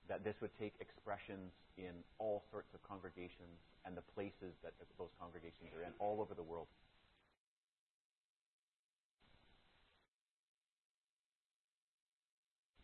that 0.08 0.24
this 0.24 0.36
would 0.42 0.52
take 0.58 0.74
expressions 0.80 1.52
in 1.78 1.92
all 2.18 2.44
sorts 2.50 2.74
of 2.74 2.82
congregations 2.88 3.60
and 3.86 3.98
the 3.98 4.06
places 4.16 4.56
that 4.64 4.74
those 4.98 5.12
congregations 5.20 5.70
are 5.76 5.84
in 5.84 5.92
all 6.00 6.22
over 6.22 6.34
the 6.34 6.44
world. 6.44 6.68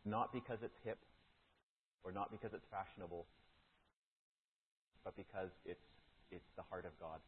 Not 0.05 0.33
because 0.33 0.59
it's 0.63 0.77
hip 0.83 0.99
or 2.03 2.11
not 2.11 2.29
because 2.29 2.51
it's 2.53 2.67
fashionable, 2.69 3.25
but 5.03 5.15
because 5.15 5.51
it's, 5.65 5.83
it's 6.31 6.49
the 6.55 6.63
heart 6.71 6.85
of 6.85 6.95
God 6.99 7.19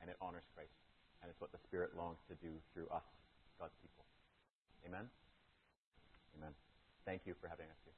and 0.00 0.08
it 0.08 0.16
honors 0.20 0.44
Christ. 0.54 0.76
And 1.22 1.32
it's 1.32 1.40
what 1.40 1.52
the 1.52 1.62
Spirit 1.64 1.96
longs 1.96 2.20
to 2.28 2.36
do 2.36 2.52
through 2.72 2.88
us, 2.92 3.08
God's 3.58 3.72
people. 3.80 4.04
Amen? 4.84 5.08
Amen. 6.36 6.52
Thank 7.04 7.24
you 7.24 7.32
for 7.40 7.48
having 7.48 7.66
us 7.66 7.80
here. 7.84 7.96